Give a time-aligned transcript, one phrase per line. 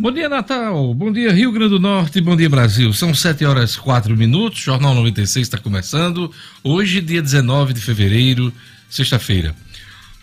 [0.00, 0.94] Bom dia, Natal.
[0.94, 2.22] Bom dia, Rio Grande do Norte.
[2.22, 2.90] Bom dia, Brasil.
[2.90, 4.58] São 7 horas 4 minutos.
[4.58, 6.32] Jornal 96 está começando.
[6.64, 8.50] Hoje, dia 19 de fevereiro,
[8.88, 9.54] sexta-feira.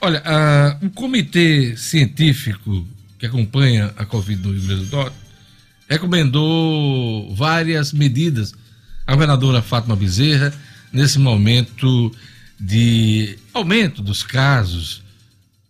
[0.01, 2.87] Olha, a, o comitê científico
[3.19, 5.15] que acompanha a Covid no Rio Grande do Norte
[5.87, 8.55] recomendou várias medidas
[9.05, 10.51] à governadora Fátima Bezerra
[10.91, 12.11] nesse momento
[12.59, 15.03] de aumento dos casos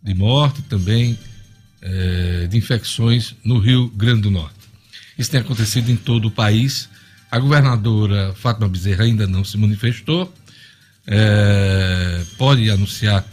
[0.02, 1.18] de morte também
[1.80, 4.54] eh, de infecções no Rio Grande do Norte.
[5.18, 6.88] Isso tem acontecido em todo o país.
[7.30, 10.32] A governadora Fátima Bezerra ainda não se manifestou.
[11.06, 13.24] Eh, pode anunciar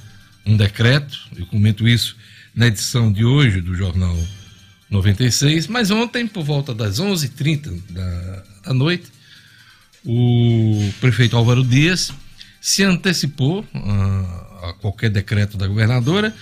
[0.45, 2.16] um decreto, eu comento isso
[2.55, 4.16] na edição de hoje do Jornal
[4.90, 9.05] 96, mas ontem, por volta das 11h30 da, da noite,
[10.05, 12.13] o prefeito Álvaro Dias
[12.62, 16.34] se antecipou a, a qualquer decreto da governadora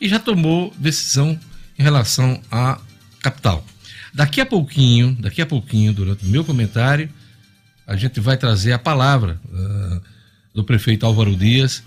[0.00, 1.38] e já tomou decisão
[1.78, 2.78] em relação à
[3.20, 3.64] capital.
[4.12, 7.08] Daqui a pouquinho, daqui a pouquinho, durante o meu comentário,
[7.86, 10.02] a gente vai trazer a palavra uh,
[10.54, 11.82] do prefeito Álvaro Dias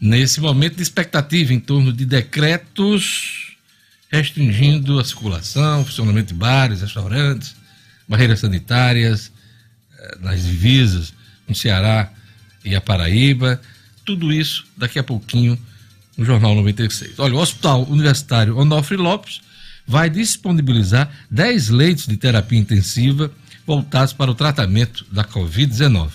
[0.00, 3.56] nesse momento de expectativa em torno de decretos
[4.10, 7.54] restringindo a circulação, funcionamento de bares, restaurantes,
[8.06, 11.14] barreiras sanitárias, uh, nas divisas
[11.46, 12.12] com Ceará
[12.64, 13.60] e a Paraíba.
[14.04, 15.58] Tudo isso daqui a pouquinho
[16.22, 17.18] no Jornal 96.
[17.18, 19.40] Olha, o Hospital Universitário Onofre Lopes
[19.86, 23.30] vai disponibilizar 10 leitos de terapia intensiva
[23.66, 26.10] voltados para o tratamento da Covid-19.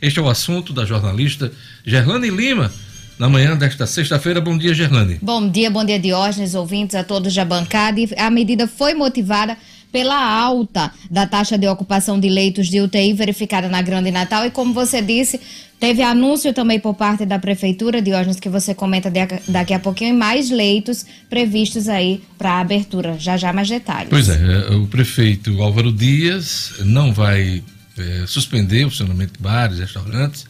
[0.00, 1.52] Este é o assunto da jornalista
[1.86, 2.72] Gerlane Lima,
[3.18, 4.40] na manhã desta sexta-feira.
[4.40, 5.18] Bom dia, Gerlane.
[5.22, 8.00] Bom dia, bom dia, Diógenes, ouvintes, a todos da bancada.
[8.00, 9.56] E a medida foi motivada
[9.92, 14.46] pela alta da taxa de ocupação de leitos de UTI verificada na Grande Natal.
[14.46, 15.38] E como você disse,
[15.78, 19.12] teve anúncio também por parte da Prefeitura, Diógenes, que você comenta
[19.46, 23.16] daqui a pouquinho, e mais leitos previstos aí para a abertura.
[23.18, 24.08] Já já mais detalhes.
[24.08, 27.62] Pois é, é, o prefeito Álvaro Dias não vai
[27.98, 30.46] é, suspender o funcionamento de bares, restaurantes,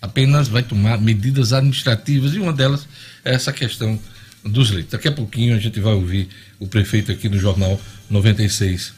[0.00, 2.86] apenas vai tomar medidas administrativas e uma delas
[3.24, 3.98] é essa questão
[4.44, 4.92] dos leitos.
[4.92, 6.28] Daqui a pouquinho a gente vai ouvir
[6.64, 8.94] o prefeito aqui no Jornal 96.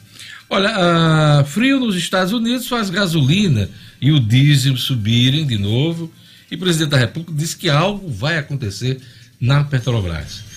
[0.49, 3.69] Olha, frio nos Estados Unidos faz gasolina
[4.01, 6.11] e o diesel subirem de novo.
[6.49, 8.99] E o presidente da República disse que algo vai acontecer
[9.39, 10.47] na Petrobras.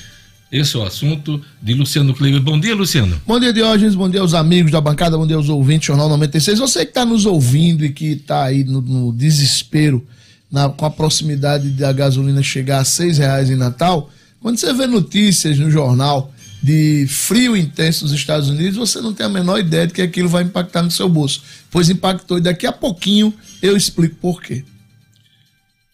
[0.52, 2.40] Esse é o assunto de Luciano Kleber.
[2.40, 3.20] Bom dia, Luciano.
[3.26, 3.96] Bom dia, Diógenes.
[3.96, 5.18] Bom dia aos amigos da bancada.
[5.18, 6.60] Bom dia aos ouvintes do Jornal 96.
[6.60, 10.06] Você que está nos ouvindo e que está aí no, no desespero
[10.50, 14.10] na, com a proximidade da gasolina chegar a seis reais em Natal,
[14.40, 16.32] quando você vê notícias no jornal
[16.62, 20.28] de frio intenso nos Estados Unidos, você não tem a menor ideia de que aquilo
[20.28, 21.42] vai impactar no seu bolso.
[21.70, 23.32] Pois impactou e daqui a pouquinho
[23.62, 24.64] eu explico por quê.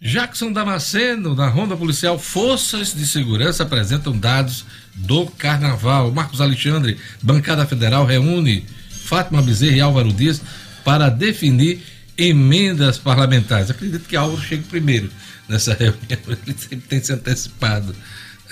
[0.01, 6.13] Jackson Damasceno, na Ronda Policial, forças de segurança apresentam dados do Carnaval.
[6.13, 10.43] Marcos Alexandre, Bancada Federal, reúne Fátima Bezerra e Álvaro Dias
[10.85, 11.83] para definir
[12.19, 13.71] emendas parlamentares.
[13.71, 15.11] Acredito que Álvaro chegue primeiro
[15.49, 17.95] nessa reunião, ele sempre tem se antecipado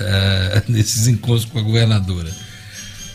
[0.00, 2.30] uh, nesses encontros com a governadora.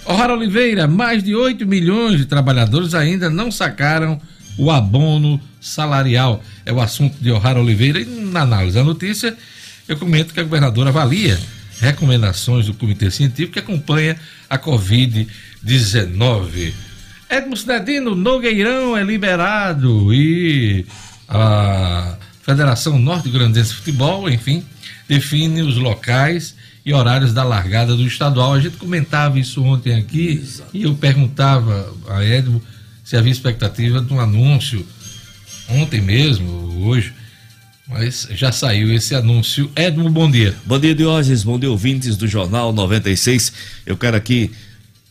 [0.05, 4.19] O'Hara Oliveira, mais de 8 milhões de trabalhadores ainda não sacaram
[4.57, 6.43] o abono salarial.
[6.65, 7.99] É o assunto de O'Hara Oliveira.
[7.99, 9.35] E na análise da notícia,
[9.87, 11.39] eu comento que a governadora avalia
[11.79, 14.17] recomendações do Comitê Científico que acompanha
[14.49, 16.73] a Covid-19.
[17.29, 20.85] Edmo Cidadino, Nogueirão é liberado e
[21.27, 24.65] a Federação Norte Grandense de Futebol, enfim,
[25.07, 28.53] define os locais e horários da largada do estadual.
[28.53, 30.69] A gente comentava isso ontem aqui Exato.
[30.73, 32.61] e eu perguntava a Edmo
[33.03, 34.85] se havia expectativa de um anúncio
[35.67, 37.13] ontem mesmo, hoje,
[37.87, 39.71] mas já saiu esse anúncio.
[39.75, 40.55] Edmo, bom dia.
[40.65, 43.51] Bom dia, Diógenes, bom dia, ouvintes do Jornal 96.
[43.85, 44.51] Eu quero aqui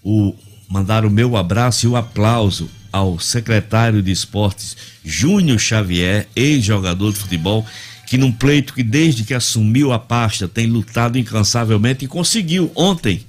[0.03, 0.35] o,
[0.69, 7.19] mandar o meu abraço e o aplauso ao secretário de esportes Júnior Xavier, ex-jogador de
[7.19, 7.67] futebol,
[8.09, 13.25] que num pleito que desde que assumiu a pasta tem lutado incansavelmente e conseguiu ontem.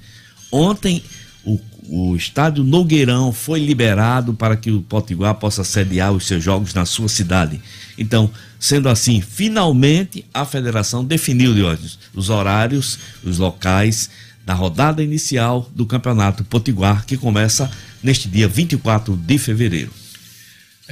[0.50, 1.02] Ontem
[1.44, 6.72] o, o estádio Nogueirão foi liberado para que o Potiguar possa sediar os seus jogos
[6.72, 7.60] na sua cidade.
[7.98, 14.08] Então, sendo assim, finalmente a federação definiu, Diógenes, os horários, os locais
[14.46, 17.70] da rodada inicial do Campeonato Potiguar, que começa
[18.02, 19.99] neste dia 24 de fevereiro.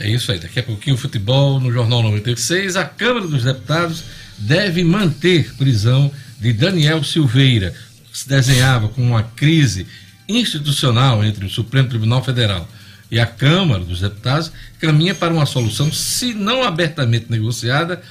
[0.00, 0.38] É isso aí.
[0.38, 2.76] Daqui a pouquinho o futebol no Jornal 96.
[2.76, 4.04] A Câmara dos Deputados
[4.38, 6.10] deve manter prisão
[6.40, 7.74] de Daniel Silveira,
[8.10, 9.86] que se desenhava com uma crise
[10.28, 12.68] institucional entre o Supremo Tribunal Federal
[13.10, 18.02] e a Câmara dos Deputados, caminha para uma solução, se não abertamente negociada,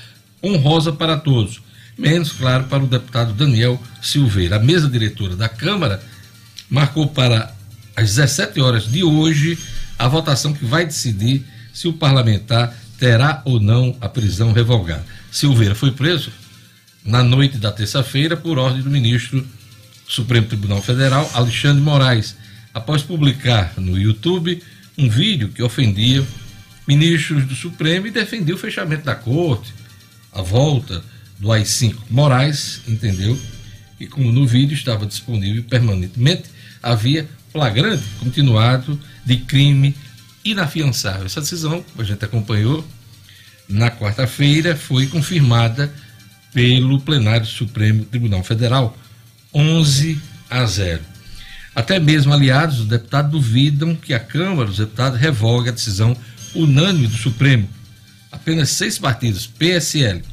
[0.44, 1.62] honrosa para todos.
[1.98, 4.58] Menos, claro, para o deputado Daniel Silveira.
[4.58, 6.02] A mesa diretora da Câmara
[6.70, 7.56] marcou para
[7.96, 9.58] às 17 horas de hoje,
[9.98, 11.44] a votação que vai decidir
[11.78, 15.06] se o parlamentar terá ou não a prisão revogada.
[15.32, 16.32] Silveira foi preso
[17.06, 19.48] na noite da terça-feira por ordem do ministro do
[20.12, 22.36] Supremo Tribunal Federal, Alexandre Moraes,
[22.74, 24.60] após publicar no YouTube
[24.98, 26.26] um vídeo que ofendia
[26.88, 29.72] ministros do Supremo e defendia o fechamento da corte,
[30.34, 31.04] a volta
[31.38, 31.96] do AI-5.
[32.10, 33.40] Moraes entendeu
[34.00, 36.46] que, como no vídeo estava disponível permanentemente,
[36.82, 39.96] havia flagrante continuado de crime
[40.52, 41.26] inafiançável.
[41.26, 42.86] Essa decisão, a gente acompanhou
[43.68, 45.92] na quarta-feira, foi confirmada
[46.54, 48.98] pelo plenário do Supremo Tribunal Federal,
[49.54, 51.02] 11 a 0.
[51.76, 56.16] Até mesmo aliados do deputado duvidam que a Câmara dos Deputados revogue a decisão
[56.56, 57.70] unânime do Supremo.
[58.32, 60.24] Apenas seis partidos, PSL,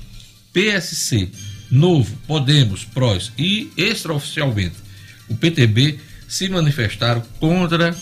[0.52, 1.28] PSC,
[1.70, 4.76] Novo, Podemos, PROS e, extraoficialmente,
[5.28, 7.94] o PTB, se manifestaram contra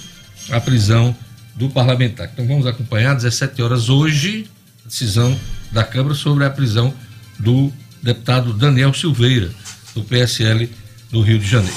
[0.51, 1.17] a prisão
[1.55, 2.31] do parlamentar.
[2.33, 4.49] Então vamos acompanhar, 17 horas hoje,
[4.85, 5.39] a decisão
[5.71, 6.95] da Câmara sobre a prisão
[7.39, 7.73] do
[8.03, 9.51] deputado Daniel Silveira,
[9.95, 10.69] do PSL
[11.11, 11.77] do Rio de Janeiro.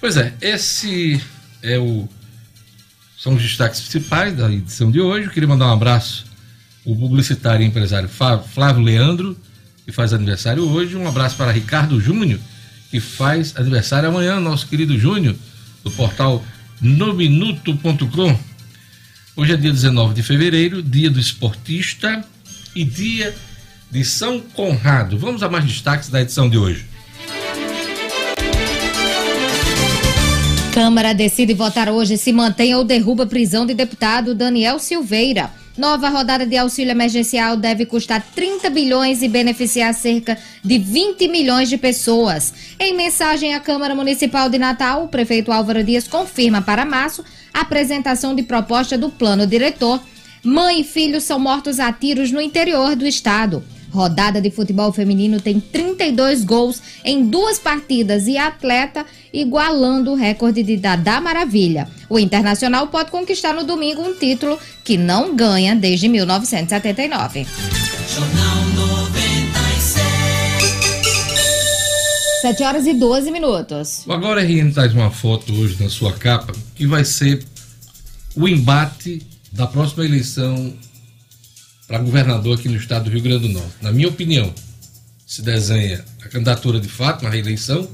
[0.00, 1.20] Pois é, esse
[1.62, 2.08] é o
[3.24, 5.28] são os destaques principais da edição de hoje.
[5.28, 6.26] Eu queria mandar um abraço
[6.86, 9.34] ao publicitário e empresário Flávio Leandro,
[9.86, 10.94] que faz aniversário hoje.
[10.94, 12.38] Um abraço para Ricardo Júnior,
[12.90, 15.34] que faz aniversário amanhã, nosso querido Júnior,
[15.82, 16.44] do portal
[16.80, 18.38] nominuto.com.
[19.36, 22.24] Hoje é dia 19 de fevereiro, dia do esportista
[22.74, 23.34] e dia
[23.90, 25.18] de São Conrado.
[25.18, 26.86] Vamos a mais destaques da edição de hoje.
[30.72, 35.50] Câmara decide votar hoje se mantém ou derruba a prisão de deputado Daniel Silveira.
[35.76, 41.68] Nova rodada de auxílio emergencial deve custar 30 bilhões e beneficiar cerca de 20 milhões
[41.68, 42.54] de pessoas.
[42.78, 47.62] Em mensagem à Câmara Municipal de Natal, o prefeito Álvaro Dias confirma para março a
[47.62, 50.00] apresentação de proposta do plano diretor.
[50.44, 53.64] Mãe e filho são mortos a tiros no interior do estado.
[53.94, 60.64] Rodada de futebol feminino tem 32 gols em duas partidas e atleta igualando o recorde
[60.64, 61.88] de Dadá Maravilha.
[62.10, 67.46] O Internacional pode conquistar no domingo um título que não ganha desde 1979.
[68.12, 70.04] Jornal 96.
[72.42, 74.02] 7 horas e 12 minutos.
[74.08, 77.44] O Agora RN traz uma foto hoje na sua capa que vai ser
[78.34, 80.74] o embate da próxima eleição
[81.86, 83.74] para governador aqui no estado do Rio Grande do Norte.
[83.82, 84.52] Na minha opinião,
[85.26, 87.88] se desenha a candidatura de Fátima à reeleição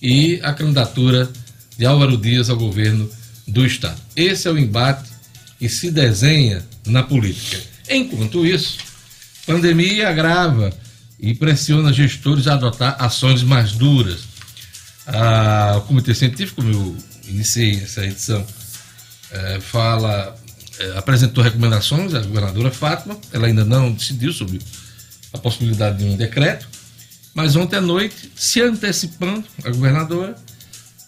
[0.00, 1.30] e a candidatura
[1.76, 3.10] de Álvaro Dias ao governo
[3.46, 4.00] do estado.
[4.16, 5.10] Esse é o embate
[5.58, 7.62] que se desenha na política.
[7.88, 8.78] Enquanto isso,
[9.46, 10.72] pandemia agrava
[11.18, 14.20] e pressiona gestores a adotar ações mais duras.
[15.06, 16.96] Ah, o Comitê Científico, como eu
[17.28, 18.44] iniciei essa edição,
[19.30, 20.41] eh, fala é,
[20.96, 24.60] apresentou recomendações à governadora Fátima, ela ainda não decidiu sobre
[25.32, 26.68] a possibilidade de um decreto,
[27.34, 30.36] mas ontem à noite, se antecipando, a governadora,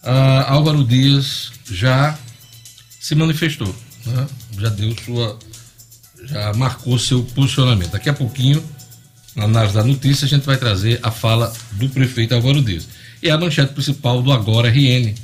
[0.03, 2.19] a Álvaro Dias já
[3.01, 3.75] se manifestou,
[4.07, 4.27] né?
[4.59, 5.39] já deu sua,
[6.25, 7.91] já marcou seu posicionamento.
[7.91, 8.65] Daqui a pouquinho,
[9.37, 12.89] na análise da notícia, a gente vai trazer a fala do prefeito Álvaro Dias.
[13.23, 15.15] E a manchete principal do Agora RN.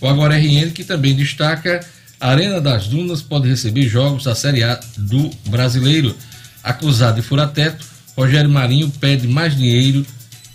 [0.00, 1.80] O Agora RN que também destaca
[2.22, 6.16] a Arena das Dunas pode receber jogos da Série A do Brasileiro.
[6.62, 7.84] Acusado de furateto,
[8.16, 10.06] Rogério Marinho pede mais dinheiro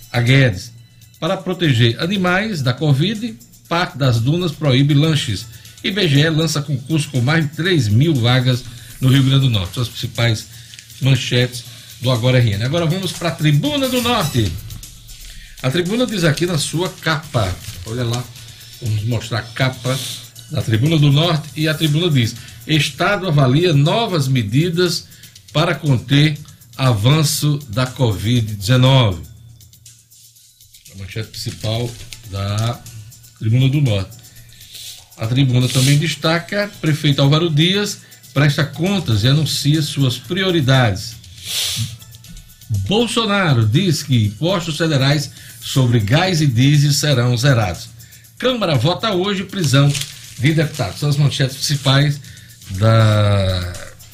[0.09, 0.71] a Guedes.
[1.19, 5.45] Para proteger animais da Covid, Parque das Dunas proíbe lanches.
[5.83, 8.63] IBGE lança concurso com mais de 3 mil vagas
[9.01, 9.73] no Rio Grande do Norte.
[9.73, 10.47] São as principais
[11.01, 11.65] manchetes
[11.99, 12.63] do Agora RN.
[12.63, 14.49] Agora vamos para a Tribuna do Norte.
[15.61, 17.53] A tribuna diz aqui na sua capa.
[17.87, 18.23] Olha lá,
[18.81, 19.99] vamos mostrar a capa
[20.51, 22.35] da Tribuna do Norte, e a tribuna diz:
[22.65, 25.07] Estado avalia novas medidas
[25.51, 26.37] para conter
[26.75, 29.19] avanço da Covid-19.
[30.93, 31.89] A manchete principal
[32.29, 32.79] da
[33.39, 34.17] Tribuna do Norte.
[35.17, 37.99] A tribuna também destaca: prefeito Álvaro Dias
[38.33, 41.15] presta contas e anuncia suas prioridades.
[42.87, 47.89] Bolsonaro diz que impostos federais sobre gás e diesel serão zerados.
[48.37, 49.91] Câmara vota hoje prisão
[50.39, 50.99] de deputados.
[50.99, 52.19] São as manchetes principais
[52.71, 53.73] da,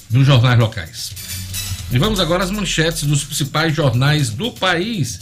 [0.09, 1.11] dos jornais locais.
[1.91, 5.21] E vamos agora às manchetes dos principais jornais do país.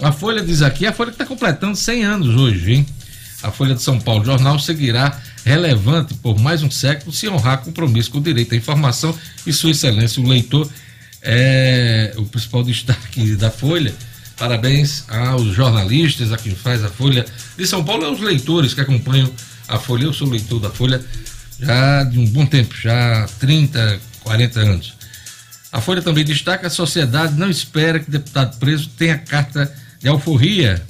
[0.00, 2.86] A Folha diz aqui, a Folha está completando 100 anos hoje, hein?
[3.42, 8.10] A Folha de São Paulo Jornal seguirá relevante por mais um século se honrar compromisso
[8.10, 10.22] com o direito à informação e sua excelência.
[10.22, 10.68] O leitor
[11.20, 13.94] é o principal destaque da Folha.
[14.36, 17.24] Parabéns aos jornalistas, a quem faz a Folha
[17.56, 19.30] de São Paulo aos leitores que acompanham
[19.68, 21.04] a Folha, eu sou leitor da Folha
[21.58, 24.94] já de um bom tempo, já 30, 40 anos.
[25.70, 30.82] A Folha também destaca: a sociedade não espera que deputado preso tenha carta de alforria.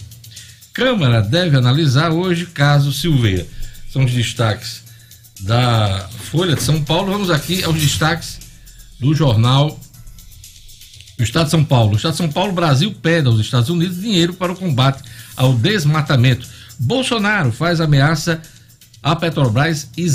[0.72, 3.46] Câmara deve analisar hoje caso Silveira.
[3.92, 4.82] São os destaques
[5.40, 7.12] da Folha de São Paulo.
[7.12, 8.38] Vamos aqui aos destaques
[8.98, 9.78] do jornal
[11.18, 11.92] do Estado de São Paulo.
[11.92, 15.02] O Estado de São Paulo, Brasil pede aos Estados Unidos dinheiro para o combate
[15.36, 16.48] ao desmatamento.
[16.78, 18.40] Bolsonaro faz ameaça
[19.02, 20.06] à Petrobras e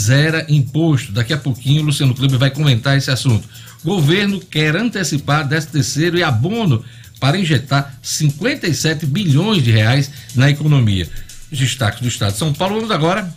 [0.48, 1.12] imposto.
[1.12, 3.48] Daqui a pouquinho o Luciano Clube vai comentar esse assunto.
[3.84, 6.84] Governo quer antecipar 13 terceiro e abono
[7.20, 11.10] para injetar 57 bilhões de reais na economia.
[11.52, 12.76] Os destaques do Estado de São Paulo.
[12.76, 13.34] Vamos agora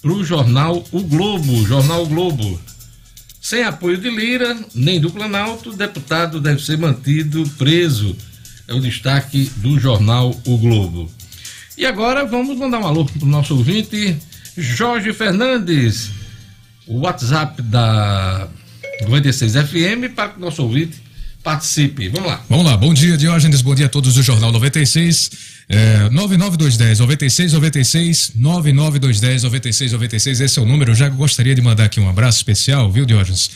[0.00, 1.66] para o jornal O Globo.
[1.66, 2.60] Jornal o Globo.
[3.40, 8.14] Sem apoio de Lira, nem do Planalto, deputado deve ser mantido preso.
[8.68, 11.10] É o destaque do jornal O Globo.
[11.76, 14.18] E agora vamos mandar um alô para o nosso ouvinte,
[14.56, 16.10] Jorge Fernandes.
[16.86, 18.48] O WhatsApp da
[19.02, 21.00] 96 FM para que o nosso ouvinte
[21.42, 22.08] participe.
[22.08, 22.44] Vamos lá.
[22.48, 22.76] Vamos lá.
[22.76, 23.62] Bom dia, Diógenes.
[23.62, 25.30] Bom dia a todos do Jornal 96.
[25.68, 30.40] É, 99210 96 96 99210 96 96.
[30.40, 30.90] Esse é o número.
[30.90, 33.50] Eu já gostaria de mandar aqui um abraço especial, viu, Diógenes?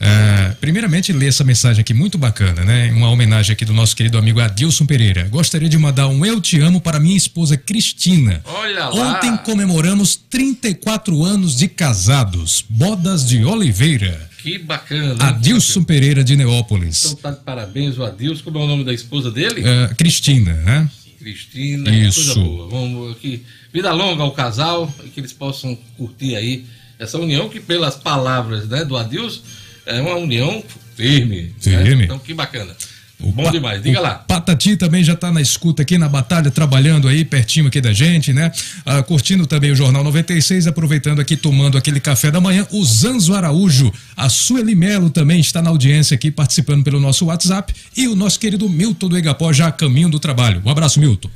[0.00, 2.92] É, primeiramente, ler essa mensagem aqui muito bacana, né?
[2.92, 5.26] Uma homenagem aqui do nosso querido amigo Adilson Pereira.
[5.28, 8.40] Gostaria de mandar um Eu Te Amo para minha esposa Cristina.
[8.44, 9.16] Olha lá.
[9.16, 12.64] Ontem comemoramos 34 anos de casados.
[12.68, 14.28] Bodas de Oliveira.
[14.38, 15.14] Que bacana.
[15.14, 15.18] hein?
[15.20, 17.06] Adilson Pereira de Neópolis.
[17.06, 18.44] Então tá de parabéns o Adilson.
[18.44, 19.62] Como é o nome da esposa dele?
[19.66, 20.88] É, Cristina, né?
[21.18, 21.90] Cristina.
[21.90, 22.34] Isso.
[22.34, 22.68] Coisa boa.
[22.68, 23.42] Vamos aqui.
[23.72, 26.64] Vida longa ao casal e que eles possam curtir aí
[27.00, 29.40] essa união que pelas palavras né, do Adilson
[29.88, 30.62] é uma união
[30.96, 31.42] firme.
[31.42, 31.50] né?
[31.84, 32.04] Firme.
[32.04, 32.76] Então que bacana.
[33.20, 33.82] O Bom demais.
[33.82, 34.14] Diga lá.
[34.14, 38.32] Patati também já está na escuta aqui na batalha, trabalhando aí pertinho aqui da gente,
[38.32, 38.52] né?
[38.86, 42.64] Ah, curtindo também o Jornal 96, aproveitando aqui, tomando aquele café da manhã.
[42.70, 47.74] O Zanzo Araújo, a Sueli Melo também está na audiência aqui, participando pelo nosso WhatsApp.
[47.96, 50.62] E o nosso querido Milton do Egapó já a caminho do trabalho.
[50.64, 51.28] Um abraço, Milton.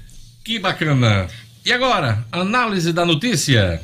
[0.44, 1.26] Que bacana.
[1.66, 3.80] E agora, análise da notícia.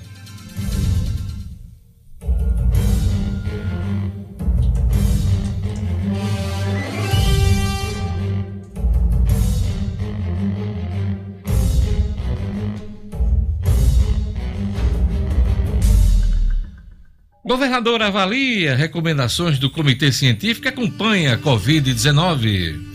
[17.49, 22.87] Governador avalia recomendações do Comitê Científico que acompanha a Covid-19.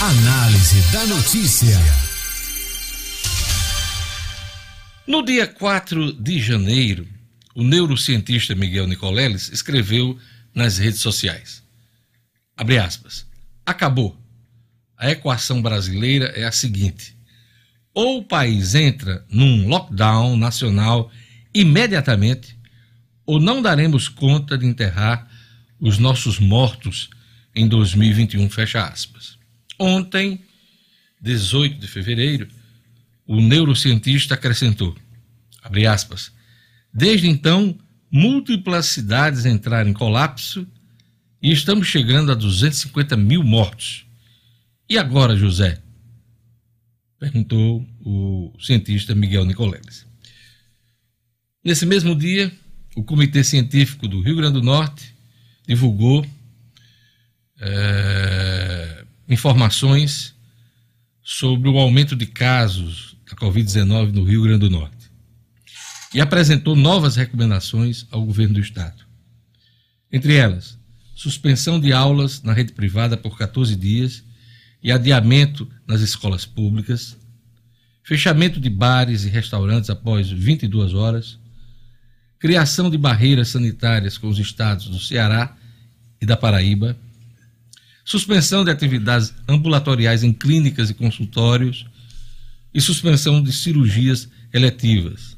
[0.00, 1.76] Análise da notícia.
[5.08, 7.04] No dia 4 de janeiro,
[7.52, 10.16] o neurocientista Miguel Nicoleles escreveu
[10.54, 11.60] nas redes sociais.
[12.56, 13.26] Abre aspas.
[13.66, 14.16] Acabou.
[14.96, 17.18] A equação brasileira é a seguinte:
[17.92, 21.10] ou o país entra num lockdown nacional
[21.52, 22.59] imediatamente,
[23.30, 25.30] ou não daremos conta de enterrar
[25.78, 27.08] os nossos mortos
[27.54, 29.38] em 2021, fecha aspas.
[29.78, 30.42] Ontem,
[31.20, 32.48] 18 de fevereiro,
[33.24, 34.96] o neurocientista acrescentou,
[35.62, 36.32] abre aspas,
[36.92, 37.78] desde então,
[38.10, 40.66] múltiplas cidades entraram em colapso
[41.40, 44.06] e estamos chegando a 250 mil mortos.
[44.88, 45.80] E agora, José?
[47.16, 50.04] Perguntou o cientista Miguel Nicoleles.
[51.62, 52.52] Nesse mesmo dia,
[52.96, 55.14] o Comitê Científico do Rio Grande do Norte
[55.66, 56.26] divulgou
[57.60, 60.34] eh, informações
[61.22, 65.10] sobre o aumento de casos da Covid-19 no Rio Grande do Norte
[66.12, 69.04] e apresentou novas recomendações ao governo do estado.
[70.10, 70.76] Entre elas,
[71.14, 74.24] suspensão de aulas na rede privada por 14 dias
[74.82, 77.16] e adiamento nas escolas públicas,
[78.02, 81.38] fechamento de bares e restaurantes após 22 horas,
[82.40, 85.54] criação de barreiras sanitárias com os estados do Ceará
[86.20, 86.96] e da Paraíba,
[88.02, 91.84] suspensão de atividades ambulatoriais em clínicas e consultórios
[92.72, 95.36] e suspensão de cirurgias eletivas.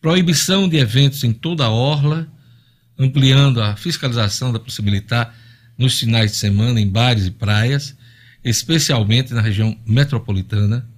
[0.00, 2.26] Proibição de eventos em toda a orla,
[2.98, 5.32] ampliando a fiscalização da possibilitar
[5.78, 7.96] nos finais de semana em bares e praias,
[8.42, 10.88] especialmente na região metropolitana.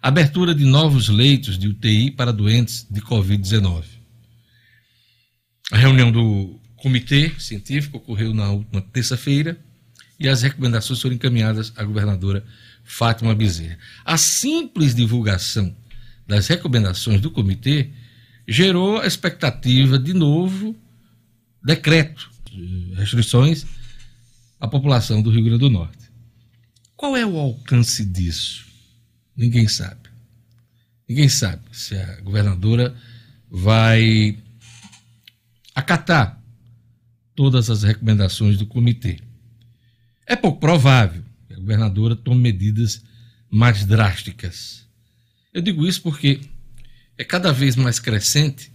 [0.00, 3.97] Abertura de novos leitos de UTI para doentes de Covid-19.
[5.70, 9.58] A reunião do comitê científico ocorreu na última terça-feira
[10.18, 12.44] e as recomendações foram encaminhadas à governadora
[12.84, 13.78] Fátima Bezerra.
[14.04, 15.76] A simples divulgação
[16.26, 17.90] das recomendações do comitê
[18.46, 20.74] gerou a expectativa de novo
[21.62, 23.66] decreto de restrições
[24.58, 26.08] à população do Rio Grande do Norte.
[26.96, 28.66] Qual é o alcance disso?
[29.36, 30.08] Ninguém sabe.
[31.06, 32.96] Ninguém sabe se a governadora
[33.50, 34.36] vai
[35.78, 36.42] acatar
[37.36, 39.20] todas as recomendações do comitê.
[40.26, 43.04] É pouco provável que a governadora tome medidas
[43.48, 44.86] mais drásticas.
[45.54, 46.40] Eu digo isso porque
[47.16, 48.72] é cada vez mais crescente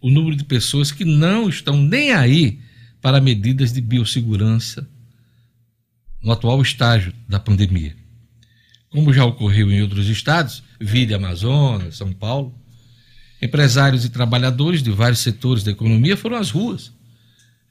[0.00, 2.60] o número de pessoas que não estão nem aí
[3.00, 4.86] para medidas de biossegurança
[6.22, 7.96] no atual estágio da pandemia.
[8.90, 12.54] Como já ocorreu em outros estados, vire Amazonas, São Paulo,
[13.42, 16.92] empresários e trabalhadores de vários setores da economia foram às ruas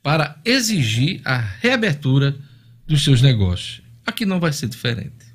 [0.03, 2.37] para exigir a reabertura
[2.85, 3.81] dos seus negócios.
[4.05, 5.31] Aqui não vai ser diferente.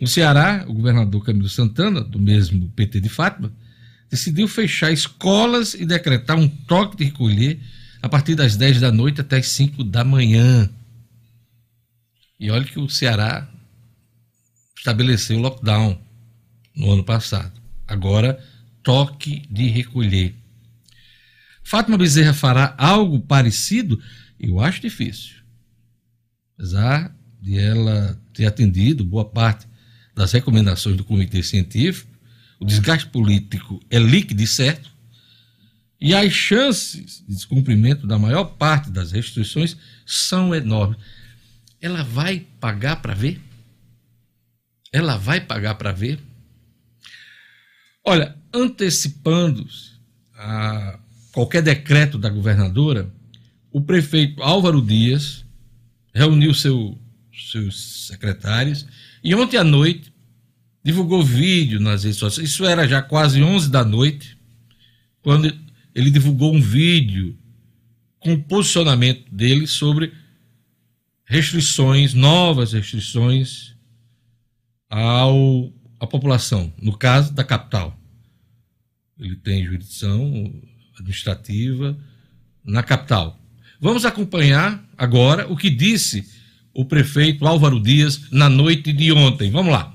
[0.00, 3.52] No Ceará, o governador Camilo Santana, do mesmo PT de Fátima,
[4.08, 7.60] decidiu fechar escolas e decretar um toque de recolher
[8.00, 10.70] a partir das 10 da noite até as 5 da manhã.
[12.38, 13.46] E olha que o Ceará
[14.76, 16.00] estabeleceu lockdown
[16.74, 17.60] no ano passado.
[17.86, 18.42] Agora,
[18.82, 20.34] toque de recolher.
[21.62, 24.02] Fátima Bezerra fará algo parecido?
[24.38, 25.36] Eu acho difícil.
[26.54, 29.66] Apesar de ela ter atendido boa parte
[30.14, 32.10] das recomendações do comitê científico,
[32.58, 34.90] o desgaste político é líquido e certo,
[36.00, 40.98] e as chances de descumprimento da maior parte das restrições são enormes.
[41.80, 43.40] Ela vai pagar para ver?
[44.92, 46.18] Ela vai pagar para ver?
[48.04, 49.66] Olha, antecipando
[50.34, 50.98] a
[51.32, 53.12] qualquer decreto da governadora,
[53.72, 55.44] o prefeito Álvaro Dias
[56.12, 56.98] reuniu seu,
[57.50, 58.86] seus secretários
[59.22, 60.12] e ontem à noite
[60.82, 62.50] divulgou vídeo nas redes sociais.
[62.50, 64.36] Isso era já quase 11 da noite,
[65.22, 65.54] quando
[65.94, 67.36] ele divulgou um vídeo
[68.18, 70.12] com o posicionamento dele sobre
[71.24, 73.74] restrições, novas restrições
[74.88, 77.99] ao, à população, no caso da capital.
[79.20, 80.52] Ele tem jurisdição
[80.98, 81.96] administrativa
[82.64, 83.38] na capital.
[83.80, 86.24] Vamos acompanhar agora o que disse
[86.74, 89.50] o prefeito Álvaro Dias na noite de ontem.
[89.50, 89.94] Vamos lá.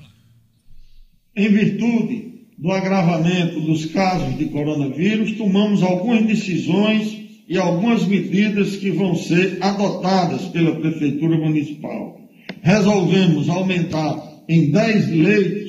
[1.36, 8.90] Em virtude do agravamento dos casos de coronavírus, tomamos algumas decisões e algumas medidas que
[8.92, 12.20] vão ser adotadas pela Prefeitura Municipal.
[12.62, 15.65] Resolvemos aumentar em 10 leitos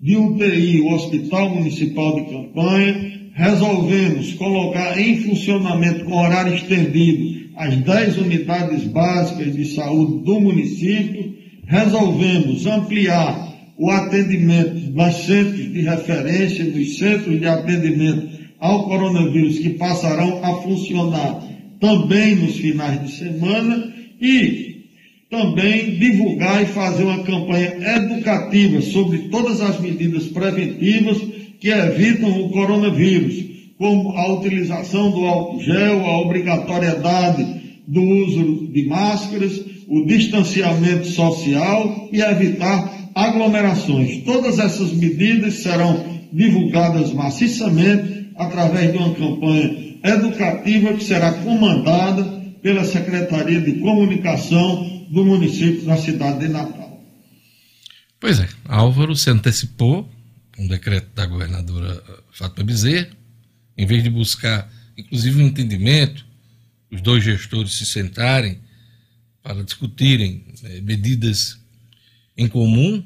[0.00, 7.76] de UTI o Hospital Municipal de Campanha, resolvemos colocar em funcionamento com horário estendido as
[7.76, 11.34] 10 unidades básicas de saúde do município,
[11.66, 18.28] resolvemos ampliar o atendimento dos centros de referência, dos centros de atendimento
[18.60, 21.44] ao coronavírus que passarão a funcionar
[21.80, 24.67] também nos finais de semana e
[25.30, 31.18] também divulgar e fazer uma campanha educativa sobre todas as medidas preventivas
[31.60, 33.34] que evitam o coronavírus,
[33.76, 37.46] como a utilização do álcool gel, a obrigatoriedade
[37.86, 44.22] do uso de máscaras, o distanciamento social e evitar aglomerações.
[44.24, 52.24] Todas essas medidas serão divulgadas maciçamente através de uma campanha educativa que será comandada
[52.62, 57.02] pela Secretaria de Comunicação do município da cidade de Natal.
[58.20, 60.08] Pois é, Álvaro se antecipou
[60.58, 63.08] um decreto da governadora Fátima Bezerra,
[63.76, 66.26] em vez de buscar, inclusive, um entendimento,
[66.90, 68.58] os dois gestores se sentarem
[69.42, 71.58] para discutirem é, medidas
[72.36, 73.04] em comum,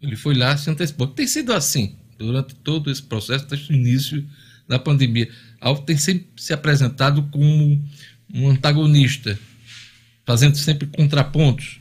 [0.00, 1.06] ele foi lá se antecipou.
[1.08, 4.26] Tem sido assim durante todo esse processo, desde o início
[4.66, 5.28] da pandemia.
[5.60, 7.82] Alvo tem sempre se apresentado como
[8.32, 9.38] um antagonista,
[10.28, 11.80] fazendo sempre contrapontos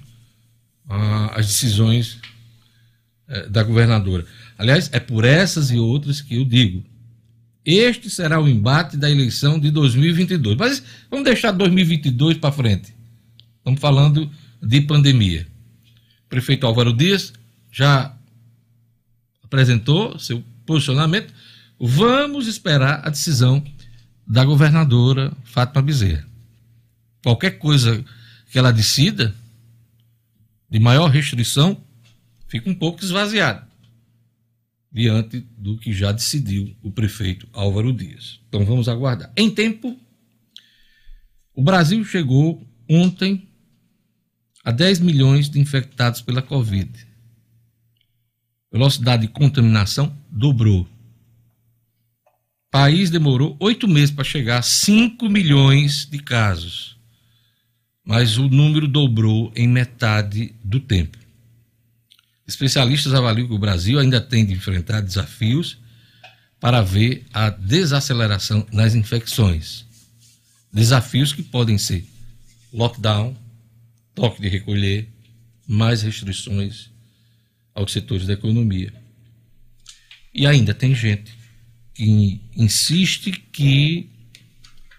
[1.33, 2.17] às decisões
[3.27, 4.25] é, da governadora.
[4.57, 6.81] Aliás, é por essas e outras que eu digo.
[7.65, 10.55] Este será o embate da eleição de 2022.
[10.55, 10.81] Mas
[11.11, 12.95] vamos deixar 2022 para frente.
[13.57, 14.31] Estamos falando
[14.63, 15.45] de pandemia.
[16.25, 17.33] O prefeito Álvaro Dias
[17.69, 18.15] já
[19.43, 21.33] apresentou seu posicionamento.
[21.77, 23.61] Vamos esperar a decisão
[24.25, 26.25] da governadora Fátima Bezerra.
[27.21, 28.05] Qualquer coisa
[28.51, 29.35] que ela decida,
[30.69, 31.81] de maior restrição,
[32.47, 33.67] fica um pouco esvaziado
[34.91, 38.39] diante do que já decidiu o prefeito Álvaro Dias.
[38.47, 39.31] Então vamos aguardar.
[39.37, 39.95] Em tempo,
[41.53, 43.47] o Brasil chegou ontem
[44.63, 46.91] a 10 milhões de infectados pela Covid.
[48.71, 50.81] Velocidade de contaminação dobrou.
[50.81, 56.96] O país demorou oito meses para chegar a 5 milhões de casos,
[58.07, 61.17] mas o número dobrou em metade do tempo.
[62.47, 65.77] Especialistas avaliam que o Brasil ainda tem de enfrentar desafios
[66.57, 69.85] para ver a desaceleração nas infecções.
[70.71, 72.07] Desafios que podem ser
[72.71, 73.35] lockdown,
[74.15, 75.09] toque de recolher,
[75.67, 76.89] mais restrições
[77.75, 78.93] aos setores da economia.
[80.33, 81.37] E ainda tem gente
[81.93, 84.09] que insiste que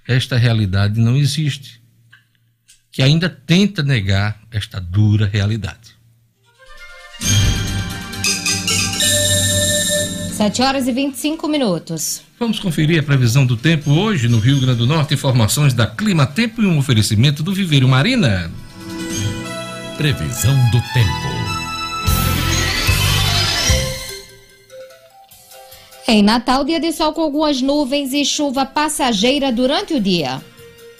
[0.06, 1.77] esta realidade não existe,
[2.98, 5.96] que ainda tenta negar esta dura realidade.
[10.32, 12.22] 7 horas e 25 minutos.
[12.40, 15.14] Vamos conferir a previsão do tempo hoje no Rio Grande do Norte.
[15.14, 18.50] Informações da Clima Tempo e um oferecimento do Viveiro Marina.
[19.96, 21.28] Previsão do tempo.
[26.08, 30.42] Em Natal, dia de sol com algumas nuvens e chuva passageira durante o dia.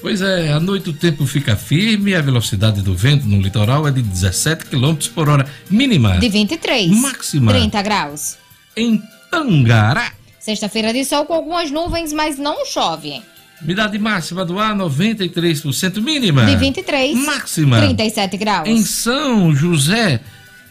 [0.01, 3.91] Pois é, à noite o tempo fica firme, a velocidade do vento no litoral é
[3.91, 6.19] de 17 km por hora, mínima.
[6.19, 6.89] De 23.
[7.01, 7.53] Máxima.
[7.53, 8.37] 30 graus.
[8.77, 13.21] Em Tangará, Sexta-feira de sol com algumas nuvens, mas não chove.
[13.61, 16.47] umidade máxima do ar 93%, mínima.
[16.47, 17.19] De 23.
[17.19, 17.79] Máxima.
[17.79, 18.69] 37 graus.
[18.69, 20.21] Em São José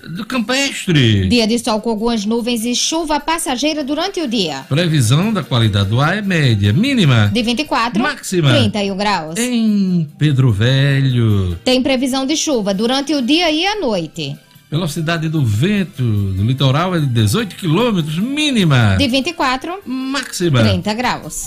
[0.09, 1.27] do Campestre.
[1.27, 4.65] Dia de sol com algumas nuvens e chuva passageira durante o dia.
[4.69, 7.29] Previsão da qualidade do ar é média, mínima.
[7.33, 8.01] De 24.
[8.01, 8.49] Máxima.
[8.51, 9.37] 31 graus.
[9.37, 14.35] Em Pedro Velho, Tem previsão de chuva durante o dia e a noite.
[14.69, 18.95] velocidade do vento do litoral é de 18 km, mínima.
[18.97, 19.79] De 24.
[19.85, 20.61] Máxima.
[20.61, 21.45] 30 graus.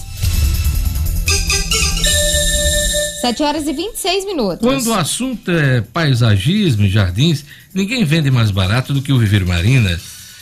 [3.21, 4.67] 7 horas e 26 minutos.
[4.67, 9.47] Quando o assunto é paisagismo e jardins, ninguém vende mais barato do que o Viveiro
[9.47, 10.01] Marina.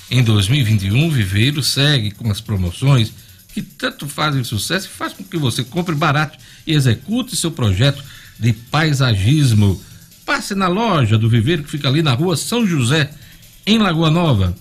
[0.09, 3.13] Em 2021, o Viveiro segue com as promoções
[3.53, 8.03] que tanto fazem sucesso e faz com que você compre barato e execute seu projeto
[8.39, 9.83] de paisagismo.
[10.25, 13.11] Passe na loja do Viveiro que fica ali na rua São José,
[13.67, 14.55] em Lagoa Nova.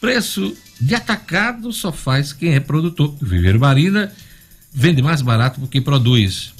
[0.00, 3.14] Preço de atacado só faz quem é produtor.
[3.22, 4.12] O Viveiro Marina
[4.70, 6.52] vende mais barato porque produz.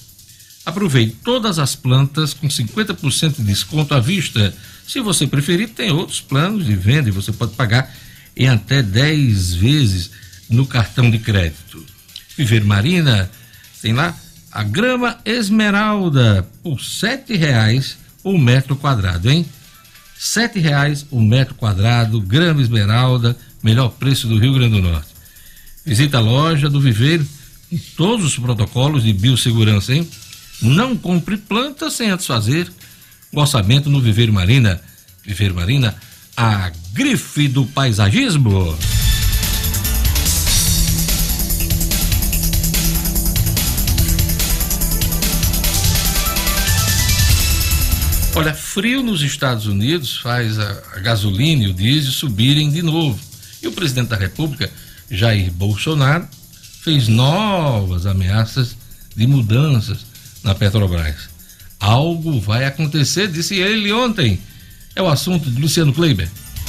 [0.64, 4.54] Aproveite todas as plantas com 50% de desconto à vista.
[4.86, 7.92] Se você preferir, tem outros planos de venda e você pode pagar
[8.36, 10.10] em até 10 vezes
[10.48, 11.84] no cartão de crédito.
[12.36, 13.30] Viver Marina
[13.80, 14.16] tem lá
[14.50, 19.44] a grama esmeralda por R$ 7,00 o metro quadrado, hein?
[20.14, 25.08] R$ 7,00 o metro quadrado, grama esmeralda, melhor preço do Rio Grande do Norte.
[25.84, 27.26] Visita a loja do Viveiro
[27.68, 30.08] com todos os protocolos de biossegurança, hein?
[30.60, 32.70] Não compre planta sem antes fazer
[33.32, 34.80] o orçamento no Viveiro Marina.
[35.24, 35.94] Viveiro Marina,
[36.36, 38.76] a grife do paisagismo.
[48.34, 53.18] Olha, frio nos Estados Unidos faz a, a gasolina e o diesel subirem de novo.
[53.62, 54.70] E o presidente da República,
[55.10, 56.26] Jair Bolsonaro,
[56.82, 58.74] fez novas ameaças
[59.14, 60.06] de mudanças
[60.42, 61.30] na Petrobras.
[61.78, 64.38] Algo vai acontecer, disse ele ontem.
[64.94, 66.28] É o assunto de Luciano Kleiber.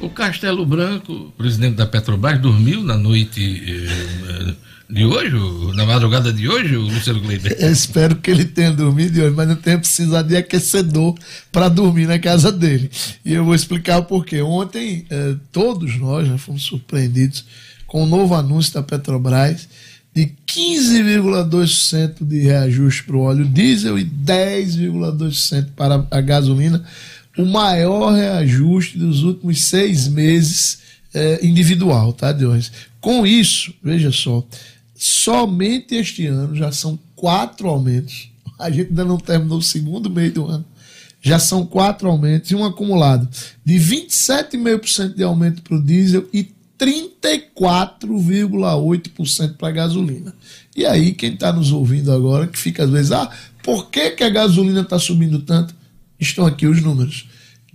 [0.00, 4.54] O Castelo Branco, presidente da Petrobras, dormiu na noite eh,
[4.88, 5.34] de hoje,
[5.74, 7.56] na madrugada de hoje, o Luciano Kleiber.
[7.58, 11.14] Eu espero que ele tenha dormido hoje, mas não tenha precisado de aquecedor
[11.50, 12.90] para dormir na casa dele.
[13.24, 14.40] E eu vou explicar o porquê.
[14.40, 17.44] Ontem, eh, todos nós fomos surpreendidos
[17.86, 19.68] com o novo anúncio da Petrobras
[20.14, 26.84] de 15,2% de reajuste para o óleo diesel e 10,2% para a gasolina,
[27.38, 30.80] o maior reajuste dos últimos seis meses
[31.14, 32.72] eh, individual, tá, Deus?
[33.00, 34.44] Com isso, veja só,
[34.94, 38.28] somente este ano já são quatro aumentos.
[38.58, 40.64] A gente ainda não terminou o segundo mês do ano.
[41.20, 43.28] Já são quatro aumentos e um acumulado
[43.64, 46.48] de 27,5% de aumento para o diesel e
[46.78, 50.34] 34,8% para a gasolina.
[50.76, 53.30] E aí, quem está nos ouvindo agora, que fica às vezes, ah,
[53.62, 55.74] por que, que a gasolina está subindo tanto?
[56.18, 57.27] Estão aqui os números.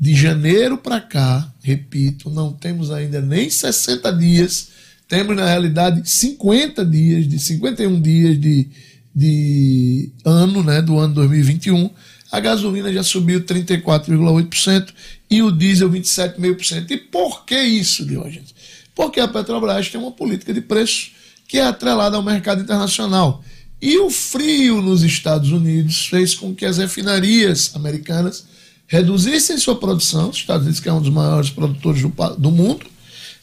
[0.04, 4.68] De janeiro para cá, repito, não temos ainda nem 60 dias,
[5.08, 8.68] temos na realidade 50 dias, de 51 dias de,
[9.16, 11.90] de ano, né, do ano 2021.
[12.30, 14.94] A gasolina já subiu 34,8%
[15.32, 16.92] e o diesel 27,5%.
[16.92, 18.54] E por que isso, Diógenes?
[18.94, 21.12] Porque a Petrobras tem uma política de preço
[21.48, 23.42] que é atrelada ao mercado internacional.
[23.82, 28.52] E o frio nos Estados Unidos fez com que as refinarias americanas
[28.94, 32.86] reduzissem sua produção, os Estados Unidos que é um dos maiores produtores do, do mundo,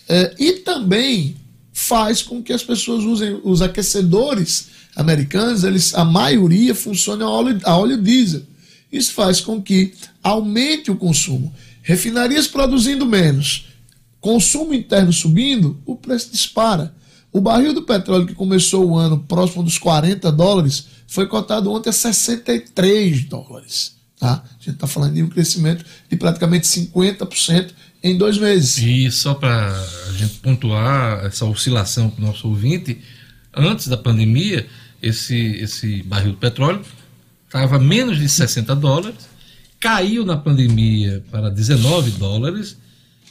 [0.08, 1.34] é, e também
[1.72, 7.58] faz com que as pessoas usem os aquecedores americanos, eles, a maioria funciona a óleo,
[7.64, 8.42] a óleo diesel.
[8.92, 11.52] Isso faz com que aumente o consumo.
[11.82, 13.66] Refinarias produzindo menos,
[14.20, 16.94] consumo interno subindo, o preço dispara.
[17.32, 21.90] O barril do petróleo que começou o ano próximo dos 40 dólares foi cotado ontem
[21.90, 23.99] a 63 dólares.
[24.20, 24.44] Tá?
[24.44, 27.70] A gente está falando de um crescimento de praticamente 50%
[28.02, 28.76] em dois meses.
[28.76, 33.00] E só para a gente pontuar essa oscilação para o nosso ouvinte,
[33.56, 34.66] antes da pandemia,
[35.02, 36.82] esse, esse barril de petróleo
[37.46, 39.26] estava menos de 60 dólares,
[39.80, 42.76] caiu na pandemia para 19 dólares